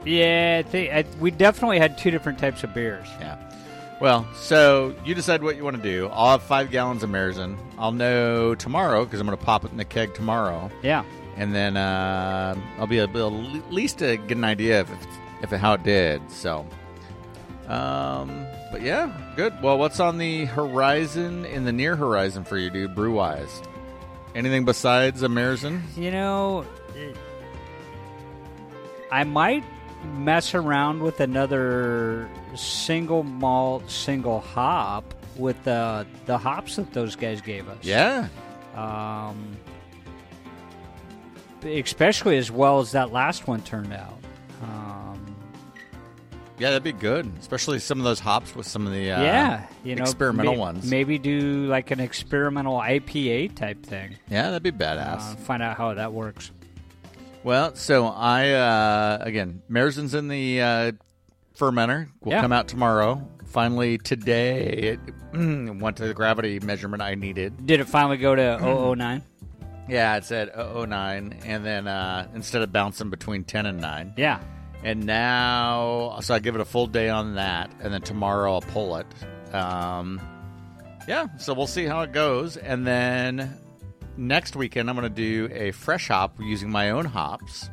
[0.06, 3.08] Yeah, I think, I, we definitely had two different types of beers.
[3.20, 3.38] Yeah.
[4.02, 6.10] Well, so you decide what you want to do.
[6.12, 7.58] I'll have five gallons of Marzen.
[7.78, 11.04] I'll know tomorrow because I'm going to pop it in the keg tomorrow, Yeah.
[11.38, 15.08] and then uh, I'll be able to at least to get an idea if it's,
[15.44, 16.22] if it, how it did.
[16.30, 16.68] So,
[17.68, 19.54] um, but yeah, good.
[19.64, 22.94] Well, what's on the horizon in the near horizon for you, dude?
[22.96, 23.62] Brew wise,
[24.36, 25.82] anything besides a Marzen?
[25.98, 27.16] You know, it-
[29.12, 29.64] I might
[30.06, 37.42] mess around with another single malt, single hop with the the hops that those guys
[37.42, 37.78] gave us.
[37.84, 38.28] Yeah.
[38.76, 39.58] Um,
[41.64, 44.18] especially as well as that last one turned out.
[44.62, 45.36] Um,
[46.60, 49.68] Yeah, that'd be good, especially some of those hops with some of the uh, yeah,
[49.84, 50.90] you know, experimental may- ones.
[50.90, 54.16] Maybe do like an experimental IPA type thing.
[54.30, 55.34] Yeah, that'd be badass.
[55.34, 56.52] Uh, find out how that works.
[57.46, 60.92] Well, so I uh, again, Marzen's in the uh,
[61.58, 62.10] fermenter.
[62.22, 62.42] Will Yeah.
[62.42, 63.26] come out tomorrow.
[63.46, 65.00] Finally, today it
[65.34, 67.66] went to the gravity measurement I needed.
[67.66, 68.60] Did it finally go to
[68.98, 69.22] 009?
[69.88, 74.16] Yeah, it said 009, and then uh, instead of bouncing between 10 and 9.
[74.18, 74.42] Yeah.
[74.84, 78.62] And now, so I give it a full day on that, and then tomorrow I'll
[78.62, 79.08] pull it.
[79.54, 80.20] Um,
[81.08, 82.58] yeah, so we'll see how it goes.
[82.58, 83.58] And then
[84.18, 87.70] next weekend, I'm going to do a fresh hop using my own hops.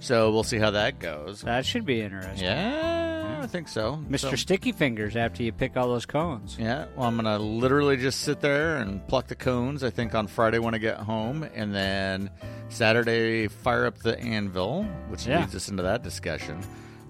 [0.00, 1.40] So we'll see how that goes.
[1.42, 2.44] That should be interesting.
[2.44, 3.98] Yeah, I think so.
[4.08, 4.18] Mr.
[4.30, 6.56] So- Sticky Fingers after you pick all those cones.
[6.58, 10.14] yeah, well, I'm going to literally just sit there and pluck the cones, I think,
[10.14, 11.48] on Friday when I get home.
[11.54, 12.30] And then
[12.68, 15.40] Saturday, fire up the anvil, which Yeah.
[15.40, 16.60] leads us into that discussion.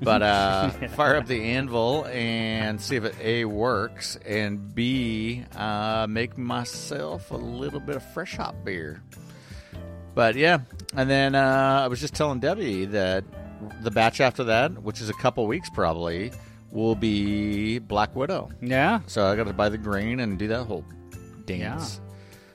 [0.01, 6.07] But uh, fire up the anvil and see if it A works, and B, uh,
[6.09, 9.03] make myself a little bit of fresh hop beer.
[10.15, 10.61] But yeah,
[10.95, 13.25] and then uh, I was just telling Debbie that
[13.83, 16.33] the batch after that, which is a couple weeks probably,
[16.71, 18.51] will be Black Widow.
[18.61, 19.01] Yeah.
[19.07, 20.85] So I got to buy the grain and do that whole
[21.45, 22.01] dance.
[22.03, 22.13] Yeah.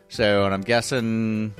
[0.09, 1.53] So, and I'm guessing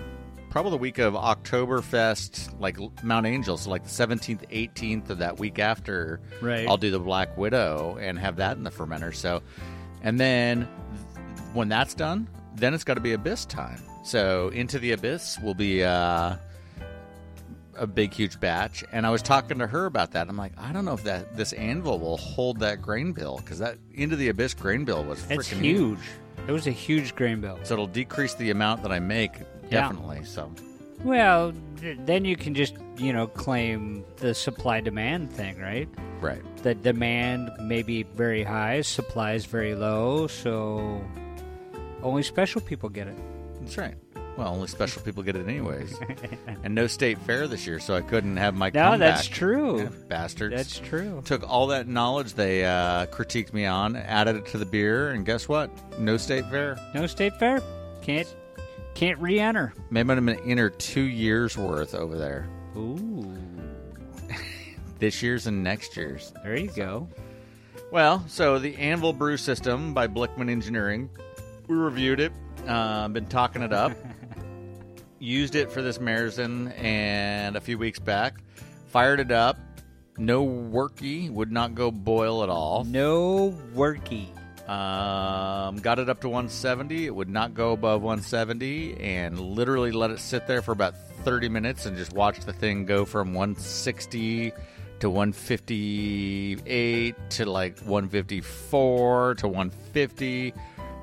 [0.52, 5.40] probably the week of Oktoberfest, like Mount Angel, so like the 17th, 18th of that
[5.40, 6.68] week after, Right.
[6.68, 9.16] I'll do the Black Widow and have that in the fermenter.
[9.16, 9.42] So,
[10.04, 10.64] and then
[11.54, 13.82] when that's done, then it's got to be Abyss time.
[14.04, 16.36] So, Into the Abyss will be uh,
[17.78, 18.84] a big, huge batch.
[18.92, 20.28] And I was talking to her about that.
[20.28, 23.60] I'm like, I don't know if that this anvil will hold that grain bill because
[23.60, 26.00] that Into the Abyss grain bill was It's freaking huge.
[26.48, 27.60] It was a huge grain bill.
[27.64, 29.34] So it'll decrease the amount that I make,
[29.72, 30.24] definitely.
[30.26, 30.52] So,
[31.04, 35.90] Well, th- then you can just, you know, claim the supply demand thing, right?
[36.20, 36.42] right.
[36.64, 41.02] The demand may be very high, supply is very low, so
[42.04, 43.18] only special people get it.
[43.62, 43.96] That's right.
[44.38, 45.94] Well, only special people get it anyways.
[46.64, 49.00] and no state fair this year, so I couldn't have my No, comeback.
[49.00, 49.80] that's true.
[49.82, 50.56] Yeah, bastards.
[50.56, 51.22] That's true.
[51.26, 55.26] Took all that knowledge they uh, critiqued me on, added it to the beer, and
[55.26, 55.70] guess what?
[56.00, 56.78] No state fair.
[56.96, 57.62] No state fair.
[58.02, 58.34] Can't
[59.02, 59.74] can't re-enter.
[59.90, 62.48] Maybe I'm going to enter two years worth over there.
[62.78, 63.36] Ooh,
[65.00, 66.32] This year's and next year's.
[66.44, 67.10] there you go.
[67.92, 71.10] Well, so the Anvil Brew System by Blichmann Engineering,
[71.68, 72.32] we reviewed it,
[72.68, 73.92] uh, been talking it up,
[75.20, 78.36] used it for this Marzen and a few weeks back,
[78.90, 79.58] fired it up,
[80.20, 82.84] no worky, would not go boil at all.
[82.84, 84.28] No worky.
[84.68, 90.12] Um, got it up to 170, it would not go above 170, and literally let
[90.12, 94.52] it sit there for about 30 minutes and just watch the thing go from 160
[95.00, 100.54] to 158 to like 154 to 150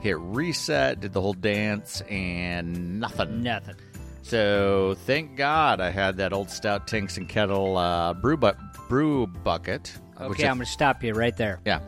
[0.01, 3.75] hit reset did the whole dance and nothing Nothing.
[4.23, 8.53] so thank god i had that old stout tanks and kettle uh, brew, bu-
[8.89, 11.61] brew bucket Okay, I'm going to stop you right there.
[11.65, 11.79] yeah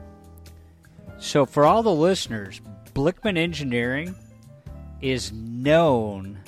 [1.20, 2.60] So, for all the listeners,
[2.94, 4.14] Blichmann Engineering
[5.00, 6.38] is known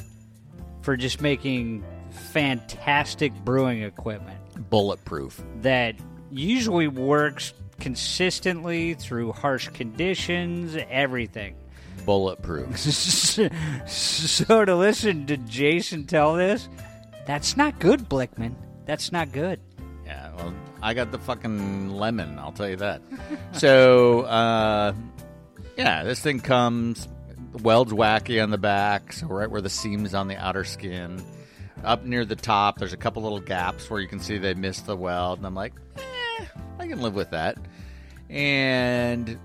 [0.80, 4.38] for just making fantastic brewing equipment
[4.70, 5.94] bulletproof that
[6.30, 11.54] usually works consistently through harsh conditions, everything.
[12.06, 12.78] bulletproof
[13.88, 16.68] so, to listen to Jason tell this,
[17.26, 18.54] That's not good, Blichmann.
[18.86, 19.60] That's not good.
[20.06, 22.38] Yeah, well, I got the fucking lemon.
[22.38, 23.02] I'll tell you that.
[23.52, 24.92] so, uh,
[25.76, 27.08] yeah, this thing comes.
[27.62, 31.22] Weld's wacky on the back, so right where the seams on the outer skin.
[31.84, 34.86] Up near the top, there's a couple little gaps where you can see they missed
[34.86, 36.46] the weld, and I'm like, eh,
[36.78, 37.58] I can live with that.
[38.30, 39.38] And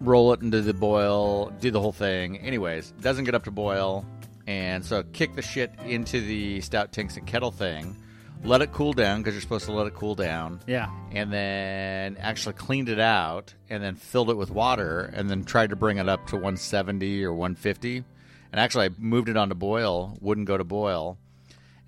[0.00, 2.38] roll it into the boil, do the whole thing.
[2.38, 4.06] Anyways, doesn't get up to boil,
[4.46, 7.96] and so kick the shit into the stout tanks and kettle thing.
[8.44, 10.60] Let it cool down because you're supposed to let it cool down.
[10.66, 10.88] Yeah.
[11.12, 15.70] and then actually cleaned it out and then filled it with water and then tried
[15.70, 18.04] to bring it up to 170 or 150
[18.52, 21.18] and actually I moved it on to boil wouldn't go to boil.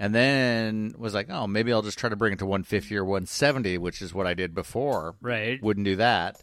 [0.01, 3.05] And then was like oh maybe I'll just try to bring it to 150 or
[3.05, 5.15] 170 which is what I did before.
[5.21, 5.63] Right.
[5.63, 6.43] wouldn't do that.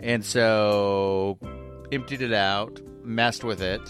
[0.00, 1.38] And so
[1.90, 3.80] emptied it out messed with it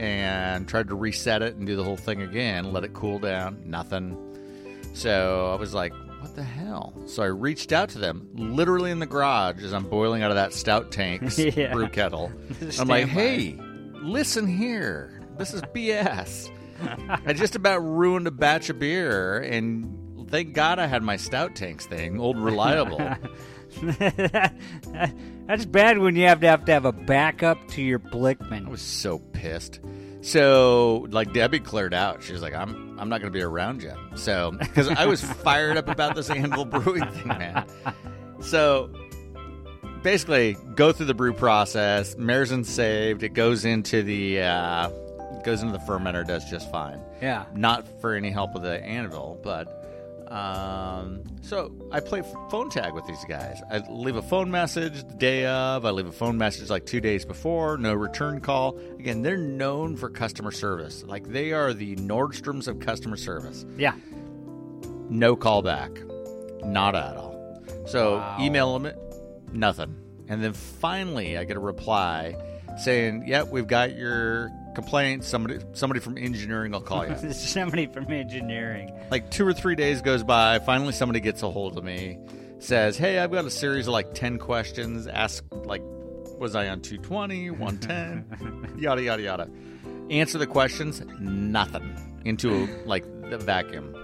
[0.00, 3.62] and tried to reset it and do the whole thing again let it cool down
[3.64, 4.16] nothing
[4.96, 6.92] so I was like, what the hell?
[7.06, 10.36] So I reached out to them literally in the garage as I'm boiling out of
[10.36, 11.72] that stout tank's Yeah.
[11.72, 12.32] brew kettle.
[12.80, 13.56] I'm like, hey,
[13.94, 15.20] listen here.
[15.38, 16.50] This is BS.
[17.24, 21.54] I just about ruined a batch of beer, and thank God I had my stout
[21.54, 22.98] tanks thing, old reliable.
[25.46, 28.66] That's bad when you have to have to have a backup to your Blichmann.
[28.66, 29.80] I was so pissed.
[30.26, 32.20] So, like Debbie cleared out.
[32.20, 35.22] She was like, "I'm, I'm not going to be around you." So, because I was
[35.22, 37.64] fired up about this Anvil Brewing thing, man.
[38.40, 38.90] So,
[40.02, 42.16] basically, go through the brew process.
[42.16, 43.22] Marzen saved.
[43.22, 44.88] It goes into the, uh,
[45.44, 46.26] goes into the fermenter.
[46.26, 47.00] Does just fine.
[47.22, 47.44] Yeah.
[47.54, 49.85] Not for any help with the Anvil, but
[50.28, 53.60] um, so I play phone tag with these guys.
[53.70, 55.84] I leave a phone message the day of.
[55.84, 57.76] I leave a phone message like two days before.
[57.78, 58.78] No return call.
[58.98, 61.02] Again, they're known for customer service.
[61.04, 63.64] Like they are the Nordstroms of customer service.
[63.76, 63.94] Yeah.
[65.08, 65.90] No call back.
[66.64, 67.62] Not at all.
[67.86, 68.36] So Wow.
[68.40, 68.92] email them,
[69.52, 69.94] nothing.
[70.28, 72.36] And then finally, I get a reply
[72.82, 75.24] saying, "Yep, we've got your complaint.
[75.24, 78.92] Somebody, somebody from engineering will call you." Somebody from engineering.
[79.10, 82.18] like two or three days goes by finally somebody gets a hold of me
[82.58, 85.82] says hey i've got a series of like 10 questions ask like
[86.38, 89.50] was i on 220 110 yada yada yada
[90.10, 93.94] answer the questions nothing into like the vacuum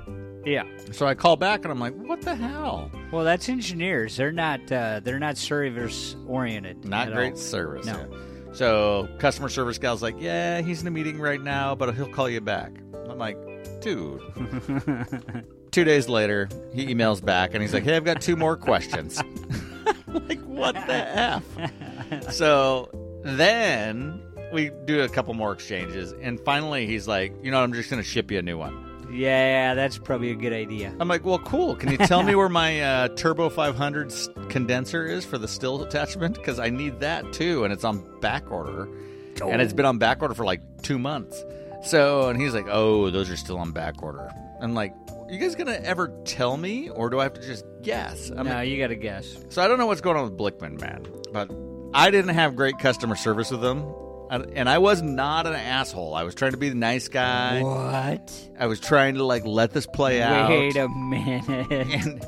[0.44, 0.64] Yeah.
[0.92, 4.16] so i call back and i'm like what the hell Well, that's engineers.
[4.16, 4.60] They're not.
[4.72, 6.84] Uh, they're not service oriented.
[6.86, 7.38] not at great all.
[7.38, 7.92] service No.
[8.10, 8.18] yeah.
[8.52, 12.28] So customer service gal's like yeah he's in a meeting right now but he'll call
[12.28, 12.72] you back.
[13.08, 13.36] I'm like
[13.80, 14.20] dude.
[15.70, 19.20] Two days later he emails back and he's like hey i've got two more questions.
[20.28, 21.44] Like what the f?
[22.30, 22.90] So
[23.24, 24.20] then
[24.52, 27.88] we do a couple more exchanges and finally he's like you know what, i'm just
[27.88, 30.94] going to ship you a new one Yeah, that's probably a good idea.
[31.00, 34.12] i'm like well cool can you tell me where my uh, turbo 500
[34.48, 38.50] condenser is for the still attachment because i need that too and it's on back
[38.50, 38.88] order
[39.42, 41.44] and it's been on back order for like two months
[41.84, 44.94] so and he's like oh those are still on back order i'm like
[45.28, 48.54] you guys gonna ever tell me or do i have to just guess I'm no,
[48.54, 49.36] like, you got to guess.
[49.48, 51.04] so I don't know what's going on with Blichmann, man.
[51.32, 51.50] But
[51.92, 53.84] I didn't have great customer service with them.
[54.32, 56.14] And I was not an asshole.
[56.14, 57.60] I was trying to be the nice guy.
[57.60, 58.32] What?
[58.58, 60.48] I was trying to like let this play out.
[60.48, 61.70] Wait a minute.
[61.70, 62.24] And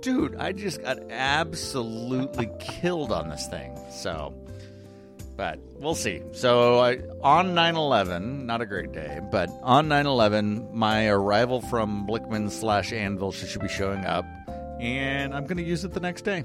[0.00, 3.76] dude, I just got absolutely killed on this thing.
[3.90, 4.32] So,
[5.36, 6.22] but we'll see.
[6.30, 12.52] So I, on 9/11, not a great day, but on 9/11, my arrival from Blichmann
[12.52, 14.24] slash Anvil should be showing up,
[14.78, 16.44] and I'm going to use it the next day.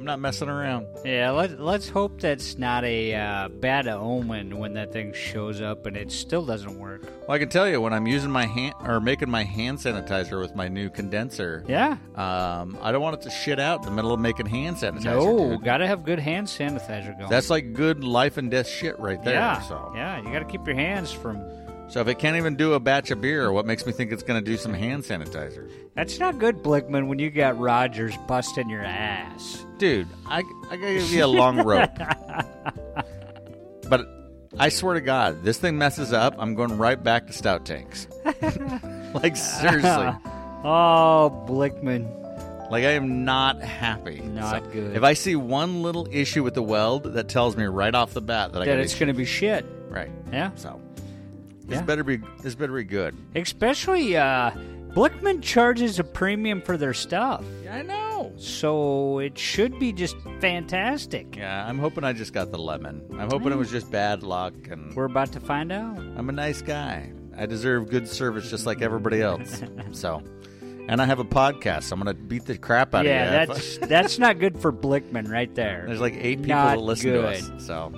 [0.00, 0.86] I'm not messing around.
[1.04, 5.84] Yeah, let, let's hope that's not a uh, bad omen when that thing shows up
[5.84, 7.02] and it still doesn't work.
[7.02, 10.40] Well, I can tell you when I'm using my hand or making my hand sanitizer
[10.40, 11.66] with my new condenser.
[11.68, 11.98] Yeah.
[12.14, 15.04] Um, I don't want it to shit out in the middle of making hand sanitizer.
[15.04, 15.64] No, dude.
[15.64, 17.28] gotta have good hand sanitizer going.
[17.28, 19.34] That's like good life and death shit right there.
[19.34, 19.92] yeah, So.
[19.94, 20.16] yeah.
[20.22, 21.42] You gotta keep your hands from.
[21.90, 24.22] So if it can't even do a batch of beer, what makes me think it's
[24.22, 25.68] going to do some hand sanitizer?
[25.96, 27.08] That's not good, Blichmann.
[27.08, 29.64] When you got Rogers busting your ass.
[29.78, 30.38] Dude, I
[30.70, 31.90] I gotta give you a long rope.
[33.88, 34.06] But
[34.56, 36.36] I swear to God, this thing messes up.
[36.38, 38.06] I'm going right back to stout tanks.
[39.14, 40.10] like seriously.
[40.62, 42.70] Oh, Blichmann.
[42.70, 44.20] Like I am not happy.
[44.20, 44.94] Not good.
[44.94, 48.20] If I see one little issue with the weld, that tells me right off the
[48.20, 49.64] bat that I That got it's gonna be shit.
[49.88, 50.10] right.
[50.30, 50.50] Yeah.
[50.56, 50.78] So
[51.70, 51.84] this Yeah.
[51.84, 53.14] better be this better be good.
[53.34, 54.50] Especially, uh,
[54.94, 57.44] Blichmann charges a premium for their stuff.
[57.64, 58.32] Yeah, I know.
[58.36, 61.36] So it should be just fantastic.
[61.36, 63.02] Yeah, I'm hoping I just got the lemon.
[63.18, 65.96] I'm hoping it was just bad luck, and We're about to find out.
[66.16, 67.12] I'm a nice guy.
[67.38, 69.62] I deserve good service just like everybody else.
[69.92, 70.22] so,
[70.88, 71.84] and I have a podcast.
[71.84, 73.38] So I'm gonna beat the crap out yeah, of you.
[73.38, 75.84] Yeah, that's that's not good for Blichmann right there.
[75.86, 77.22] There's like eight people Not that listen good.
[77.22, 77.64] to us.
[77.64, 77.92] So,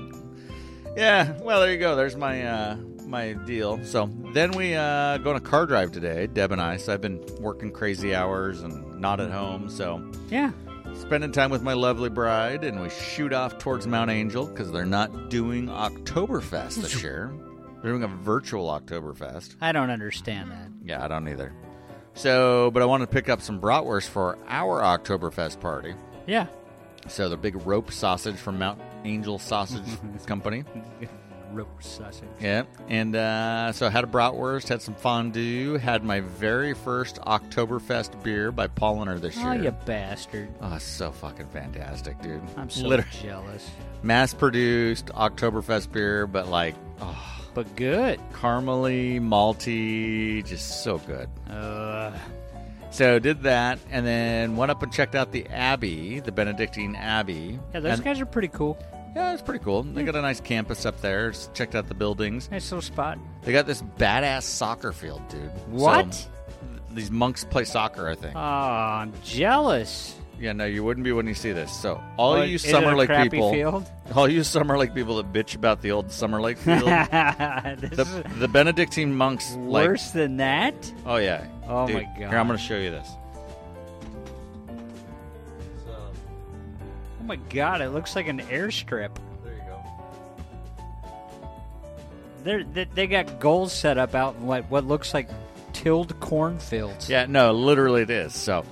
[0.96, 1.38] yeah.
[1.40, 1.96] Well, there you go.
[1.96, 2.76] There's my uh,
[3.12, 3.78] my deal.
[3.84, 6.78] So then we uh, go on a car drive today, Deb and I.
[6.78, 9.68] So I've been working crazy hours and not at home.
[9.68, 10.50] So Yeah.
[10.94, 14.84] spending time with my lovely bride, and we shoot off towards Mount Angel because they're
[14.86, 17.32] not doing Oktoberfest this year.
[17.82, 19.56] They're doing a virtual Oktoberfest.
[19.60, 20.68] I don't understand that.
[20.84, 21.52] Yeah, I don't either.
[22.14, 25.94] So, but I want to pick up some bratwurst for our Oktoberfest party.
[26.26, 26.46] Yeah.
[27.08, 29.82] So the big rope sausage from Mount Angel Sausage
[30.26, 30.62] Company.
[31.80, 32.28] Sausage.
[32.40, 37.16] Yeah, and uh, so I had a bratwurst, had some fondue, had my very first
[37.22, 39.48] Oktoberfest beer by Paulaner this year.
[39.48, 40.48] Oh, you bastard.
[40.61, 42.40] Oh, so fucking fantastic, dude.
[42.57, 43.70] I'm so Literally jealous.
[44.03, 48.18] mass-produced Oktoberfest beer, but like, oh, But good.
[48.32, 51.28] caramely, malty, just so good.
[51.50, 52.12] Uh,
[52.90, 57.59] So did that, and then went up and checked out the Abbey, the Benedictine Abbey.
[57.72, 58.76] yeah, those And- guys are pretty cool.
[59.14, 59.82] Yeah, it's pretty cool.
[59.82, 61.30] They got a nice campus up there.
[61.30, 62.50] Just checked out the buildings.
[62.50, 63.18] Nice little spot.
[63.42, 65.50] They got this badass soccer field, dude.
[65.68, 66.14] What?
[66.14, 66.28] So,
[66.92, 68.34] these monks play soccer, I think.
[68.36, 70.14] Oh, I'm jealous.
[70.38, 71.72] yeah, no, you wouldn't be when you see this.
[71.72, 73.90] So all What, you Summer Lake people, Field?
[74.14, 78.48] all you Summer Lake people that bitch about the old Summer Lake field, the, the
[78.48, 79.88] Benedictine monks like.
[79.88, 80.74] worse than that.
[81.06, 81.46] Oh yeah.
[81.66, 82.16] Oh, Dude, my God.
[82.16, 83.08] Here, I'm going to show you this.
[87.22, 89.10] Oh my god, it looks like an airstrip.
[89.44, 89.80] There you go.
[92.42, 95.28] They're, they they got goals set up out in what what looks like
[95.72, 97.08] tilled cornfields.
[97.08, 98.34] Yeah, no, literally it is.
[98.34, 98.64] So,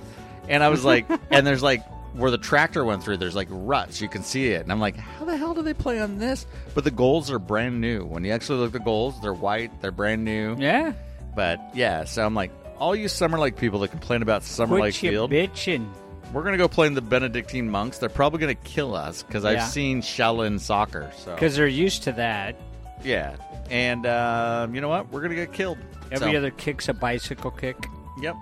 [0.49, 1.81] and I was like, and there's like
[2.13, 3.17] where the tractor went through.
[3.17, 4.01] There's like ruts.
[4.01, 6.45] You can see it, and I'm like, how the hell do they play on this?
[6.75, 8.03] But the goals are brand new.
[8.03, 9.81] When you actually look at the goals, they're white.
[9.81, 10.57] They're brand new.
[10.59, 10.91] Yeah.
[11.33, 14.81] But yeah, so I'm like, all you Summer like people that complain about Summer Quit
[14.81, 15.87] Lake Field, bitching.
[16.33, 17.97] We're gonna go play in the Benedictine monks.
[17.97, 19.49] They're probably gonna kill us because Yeah.
[19.51, 21.11] I've seen Shaolin soccer.
[21.17, 22.55] So Because they're used to that.
[23.03, 23.35] yeah,
[23.69, 25.11] and um, you know what?
[25.11, 25.77] We're gonna get killed.
[26.11, 27.77] Every So, other kick's a bicycle kick.
[28.21, 28.35] Yep.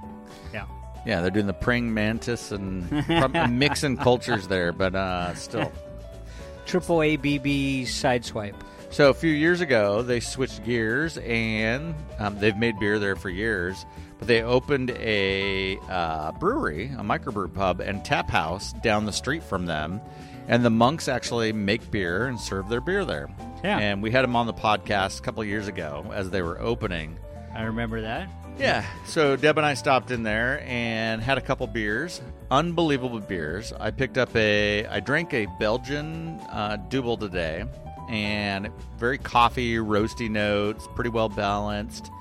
[0.53, 0.65] Yeah.
[1.05, 5.71] Yeah, they're doing the praying mantis and prob- mixing cultures there, but uh, still.
[6.65, 7.45] Triple ABB
[7.87, 8.53] sideswipe.
[8.91, 13.29] So a few years ago, they switched gears, and um, they've made beer there for
[13.29, 13.85] years.
[14.19, 19.43] But they opened a uh, brewery, a microbrew pub, and tap house down the street
[19.43, 20.01] from them.
[20.47, 23.29] And the monks actually make beer and serve their beer there.
[23.63, 23.77] Yeah.
[23.77, 27.17] And we had them on the podcast a couple years ago as they were opening.
[27.53, 28.29] I remember that.
[28.57, 32.19] Yeah, so Deb and I stopped in there and had a couple beers,
[32.51, 33.71] unbelievable beers.
[33.71, 37.63] I picked up a, I drank a Belgian uh, Double today,
[38.09, 42.11] and very coffee, roasty notes, pretty well balanced.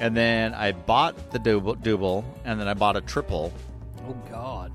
[0.00, 3.52] And then I bought the Double, Double and then I bought a triple.
[4.08, 4.72] Oh God.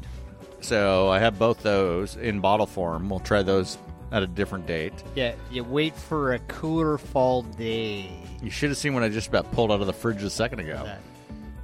[0.62, 3.10] So I have both those in bottle form.
[3.10, 3.78] We'll try those
[4.12, 4.94] at a different date.
[5.16, 8.10] Yeah, you wait for a cooler fall day.
[8.42, 10.60] You should have seen what I just about pulled out of the fridge a second
[10.60, 10.82] ago.
[10.86, 11.00] That-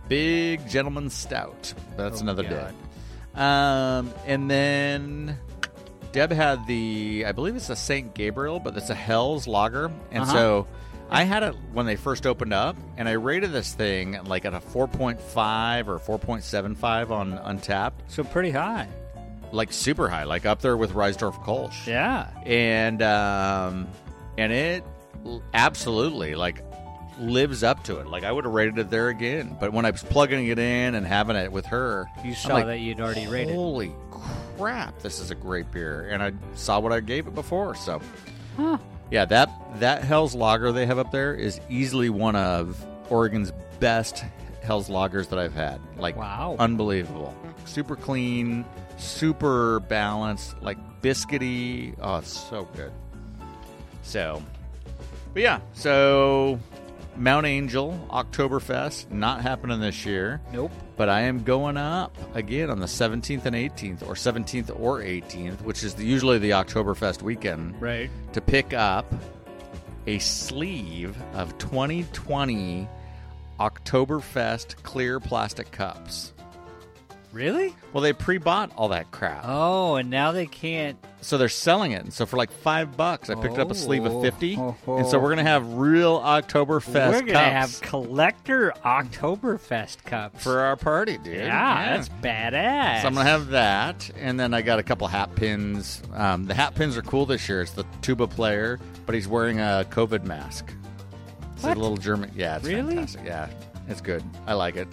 [0.07, 1.73] Big Gentleman Stout.
[1.95, 2.49] That's Oh, another God.
[2.49, 3.41] day.
[3.41, 5.37] Um, and then
[6.11, 8.13] Deb had the, I believe it's a St.
[8.13, 9.89] Gabriel, but it's a Helles Lager.
[10.11, 10.33] And Uh-huh.
[10.33, 10.67] so
[11.13, 14.53] I had it when they first opened up, and I rated this thing like at
[14.53, 18.87] a 4.5 or 4.75 on Untappd, So pretty high.
[19.51, 22.29] like super high, like up there with Reissdorf Kolsch Yeah.
[22.45, 23.87] and um,
[24.37, 24.85] and it
[25.53, 26.63] absolutely like
[27.19, 28.07] lives up to it.
[28.07, 30.95] Like I would have rated it there again, but when I was plugging it in
[30.95, 33.53] and having it with her, You saw like, that you'd already rated.
[33.53, 33.91] Holy
[34.57, 34.97] crap!
[35.01, 37.75] This is a great beer, and I saw what I gave it before.
[37.75, 38.01] So,
[38.55, 38.77] Huh.
[39.11, 39.49] Yeah, that
[39.79, 44.23] that Helles Lager they have up there is easily one of Oregon's best
[44.63, 45.79] Helles Lagers that I've had.
[45.97, 46.55] Like, Wow.
[46.59, 47.35] unbelievable,
[47.65, 48.63] super clean,
[48.97, 51.93] super balanced, like biscuity.
[52.01, 52.91] Oh, it's so good.
[54.03, 54.41] So,
[55.33, 56.57] but yeah, so
[57.17, 60.41] Mount Angel Oktoberfest not happening this year.
[60.53, 60.71] Nope.
[60.97, 65.61] But I am going up again on the 17th and 18th, or 17th or 18th,
[65.61, 68.09] which is the, usually the Oktoberfest weekend, Right.
[68.33, 69.11] to pick up
[70.07, 72.87] a sleeve of 2020
[73.59, 76.33] Oktoberfest clear plastic cups.
[77.31, 77.73] Really?
[77.93, 80.97] Well, they pre-bought all that crap, Oh, and now they can't.
[81.21, 82.03] so they're selling it.
[82.03, 84.21] And so for like five bucks, I picked up a sleeve of Oh.
[84.21, 84.75] 50, Oh.
[84.97, 87.21] and so we're gonna have real Oktoberfest cups.
[87.21, 90.43] We're gonna cups have collector Oktoberfest cups.
[90.43, 91.35] for our party, dude.
[91.37, 93.01] yeah, that's badass.
[93.01, 96.01] So I'm gonna have that, and then I got a couple hat pins.
[96.13, 97.61] Um, the hat pins are cool this year.
[97.61, 100.73] It's the tuba player, but he's wearing a COVID mask.
[101.53, 101.77] It's What?
[101.77, 102.31] a little German.
[102.35, 102.95] Yeah, it's Really?
[102.95, 103.21] fantastic.
[103.25, 103.47] Yeah,
[103.87, 104.23] it's good.
[104.47, 104.87] I like it,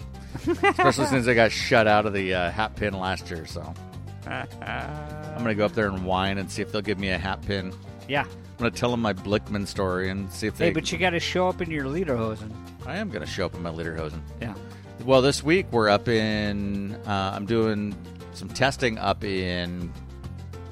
[0.47, 3.45] especially since I got shut out of the uh, hat pin last year.
[3.45, 3.73] So
[4.27, 7.41] I'm gonna go up there and whine and see if they'll give me a hat
[7.41, 7.73] pin.
[8.07, 8.23] Yeah.
[8.23, 10.65] I'm gonna tell them my Blichmann story and see if they.
[10.65, 12.51] Hey, but you got to show up in your lederhosen.
[12.85, 14.21] I am gonna show up in my Lederhosen.
[14.41, 14.53] Yeah.
[15.05, 16.95] Well, this week we're up in.
[17.07, 17.95] Uh, I'm doing
[18.33, 19.93] some testing up in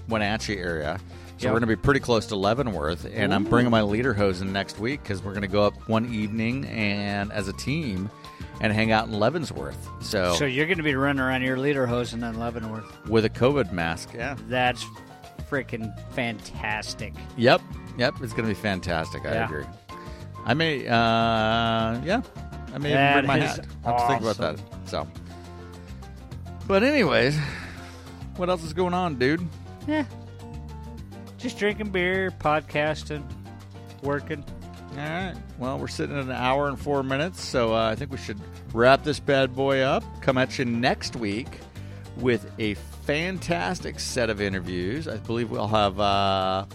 [0.10, 1.06] Wenatchee area, so
[1.40, 1.44] Yep.
[1.46, 5.02] we're going to be pretty close to Leavenworth, and I'm bringing my Lederhosen next week
[5.02, 8.10] because we're going to go up one evening and as a team
[8.62, 9.88] and hang out in Leavenworth.
[10.02, 12.86] So, So you're going to be running around your lederhosen in Leavenworth.
[13.08, 14.36] with a COVID mask, yeah.
[14.48, 14.86] That's
[15.50, 17.14] freaking fantastic.
[17.38, 17.62] Yep,
[17.98, 19.26] yep, it's going to be fantastic.
[19.26, 19.46] I Yeah.
[19.46, 19.66] agree.
[20.46, 20.92] I may, uh,
[22.04, 22.22] yeah,
[22.74, 23.66] I may even That bring my hat.
[23.86, 24.60] I have to think about that.
[24.90, 25.08] So,
[26.68, 27.38] but anyways,
[28.38, 29.46] what else is going on, dude?
[29.88, 30.06] Yeah.
[31.38, 33.24] Just drinking beer, podcasting,
[34.02, 34.44] working.
[34.98, 35.36] All right.
[35.60, 38.40] Well, we're sitting at an hour and four minutes, so uh, I think we should
[38.74, 40.04] wrap this bad boy up.
[40.22, 41.48] Come at you next week
[42.16, 42.74] with a
[43.06, 45.08] fantastic set of interviews.
[45.08, 46.66] I believe we'll have uh,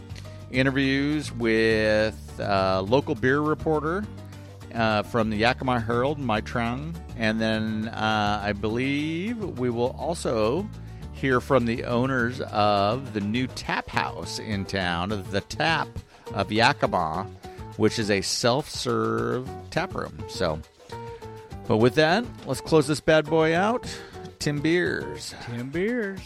[0.52, 4.04] interviews with uh, local beer reporter
[4.72, 10.68] uh, from the Yakima Herald, Mai Trung, and then uh, I believe we will also
[11.12, 15.88] hear from the owners of the new tap house in town, the Tap
[16.34, 17.26] of Yakima,
[17.82, 20.16] which is a self-serve tap room.
[20.28, 20.60] So,
[21.66, 23.82] but with that, let's close this bad boy out.
[24.38, 25.34] Timbeers.
[25.46, 26.20] Tim beers.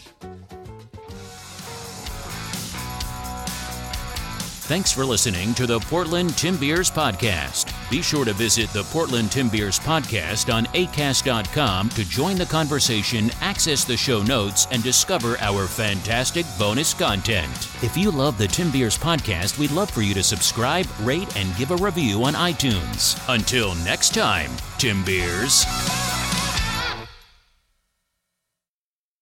[4.67, 7.73] Thanks for listening to the Portland Timbeers Podcast.
[7.89, 13.85] Be sure to visit the Portland Timbeers Podcast on acast.com to join the conversation, access
[13.85, 17.69] the show notes, and discover our fantastic bonus content.
[17.81, 21.71] If you love the Timbeers Podcast, we'd love for you to subscribe, rate, and give
[21.71, 23.17] a review on iTunes.
[23.33, 25.63] Until next time, Timbeers.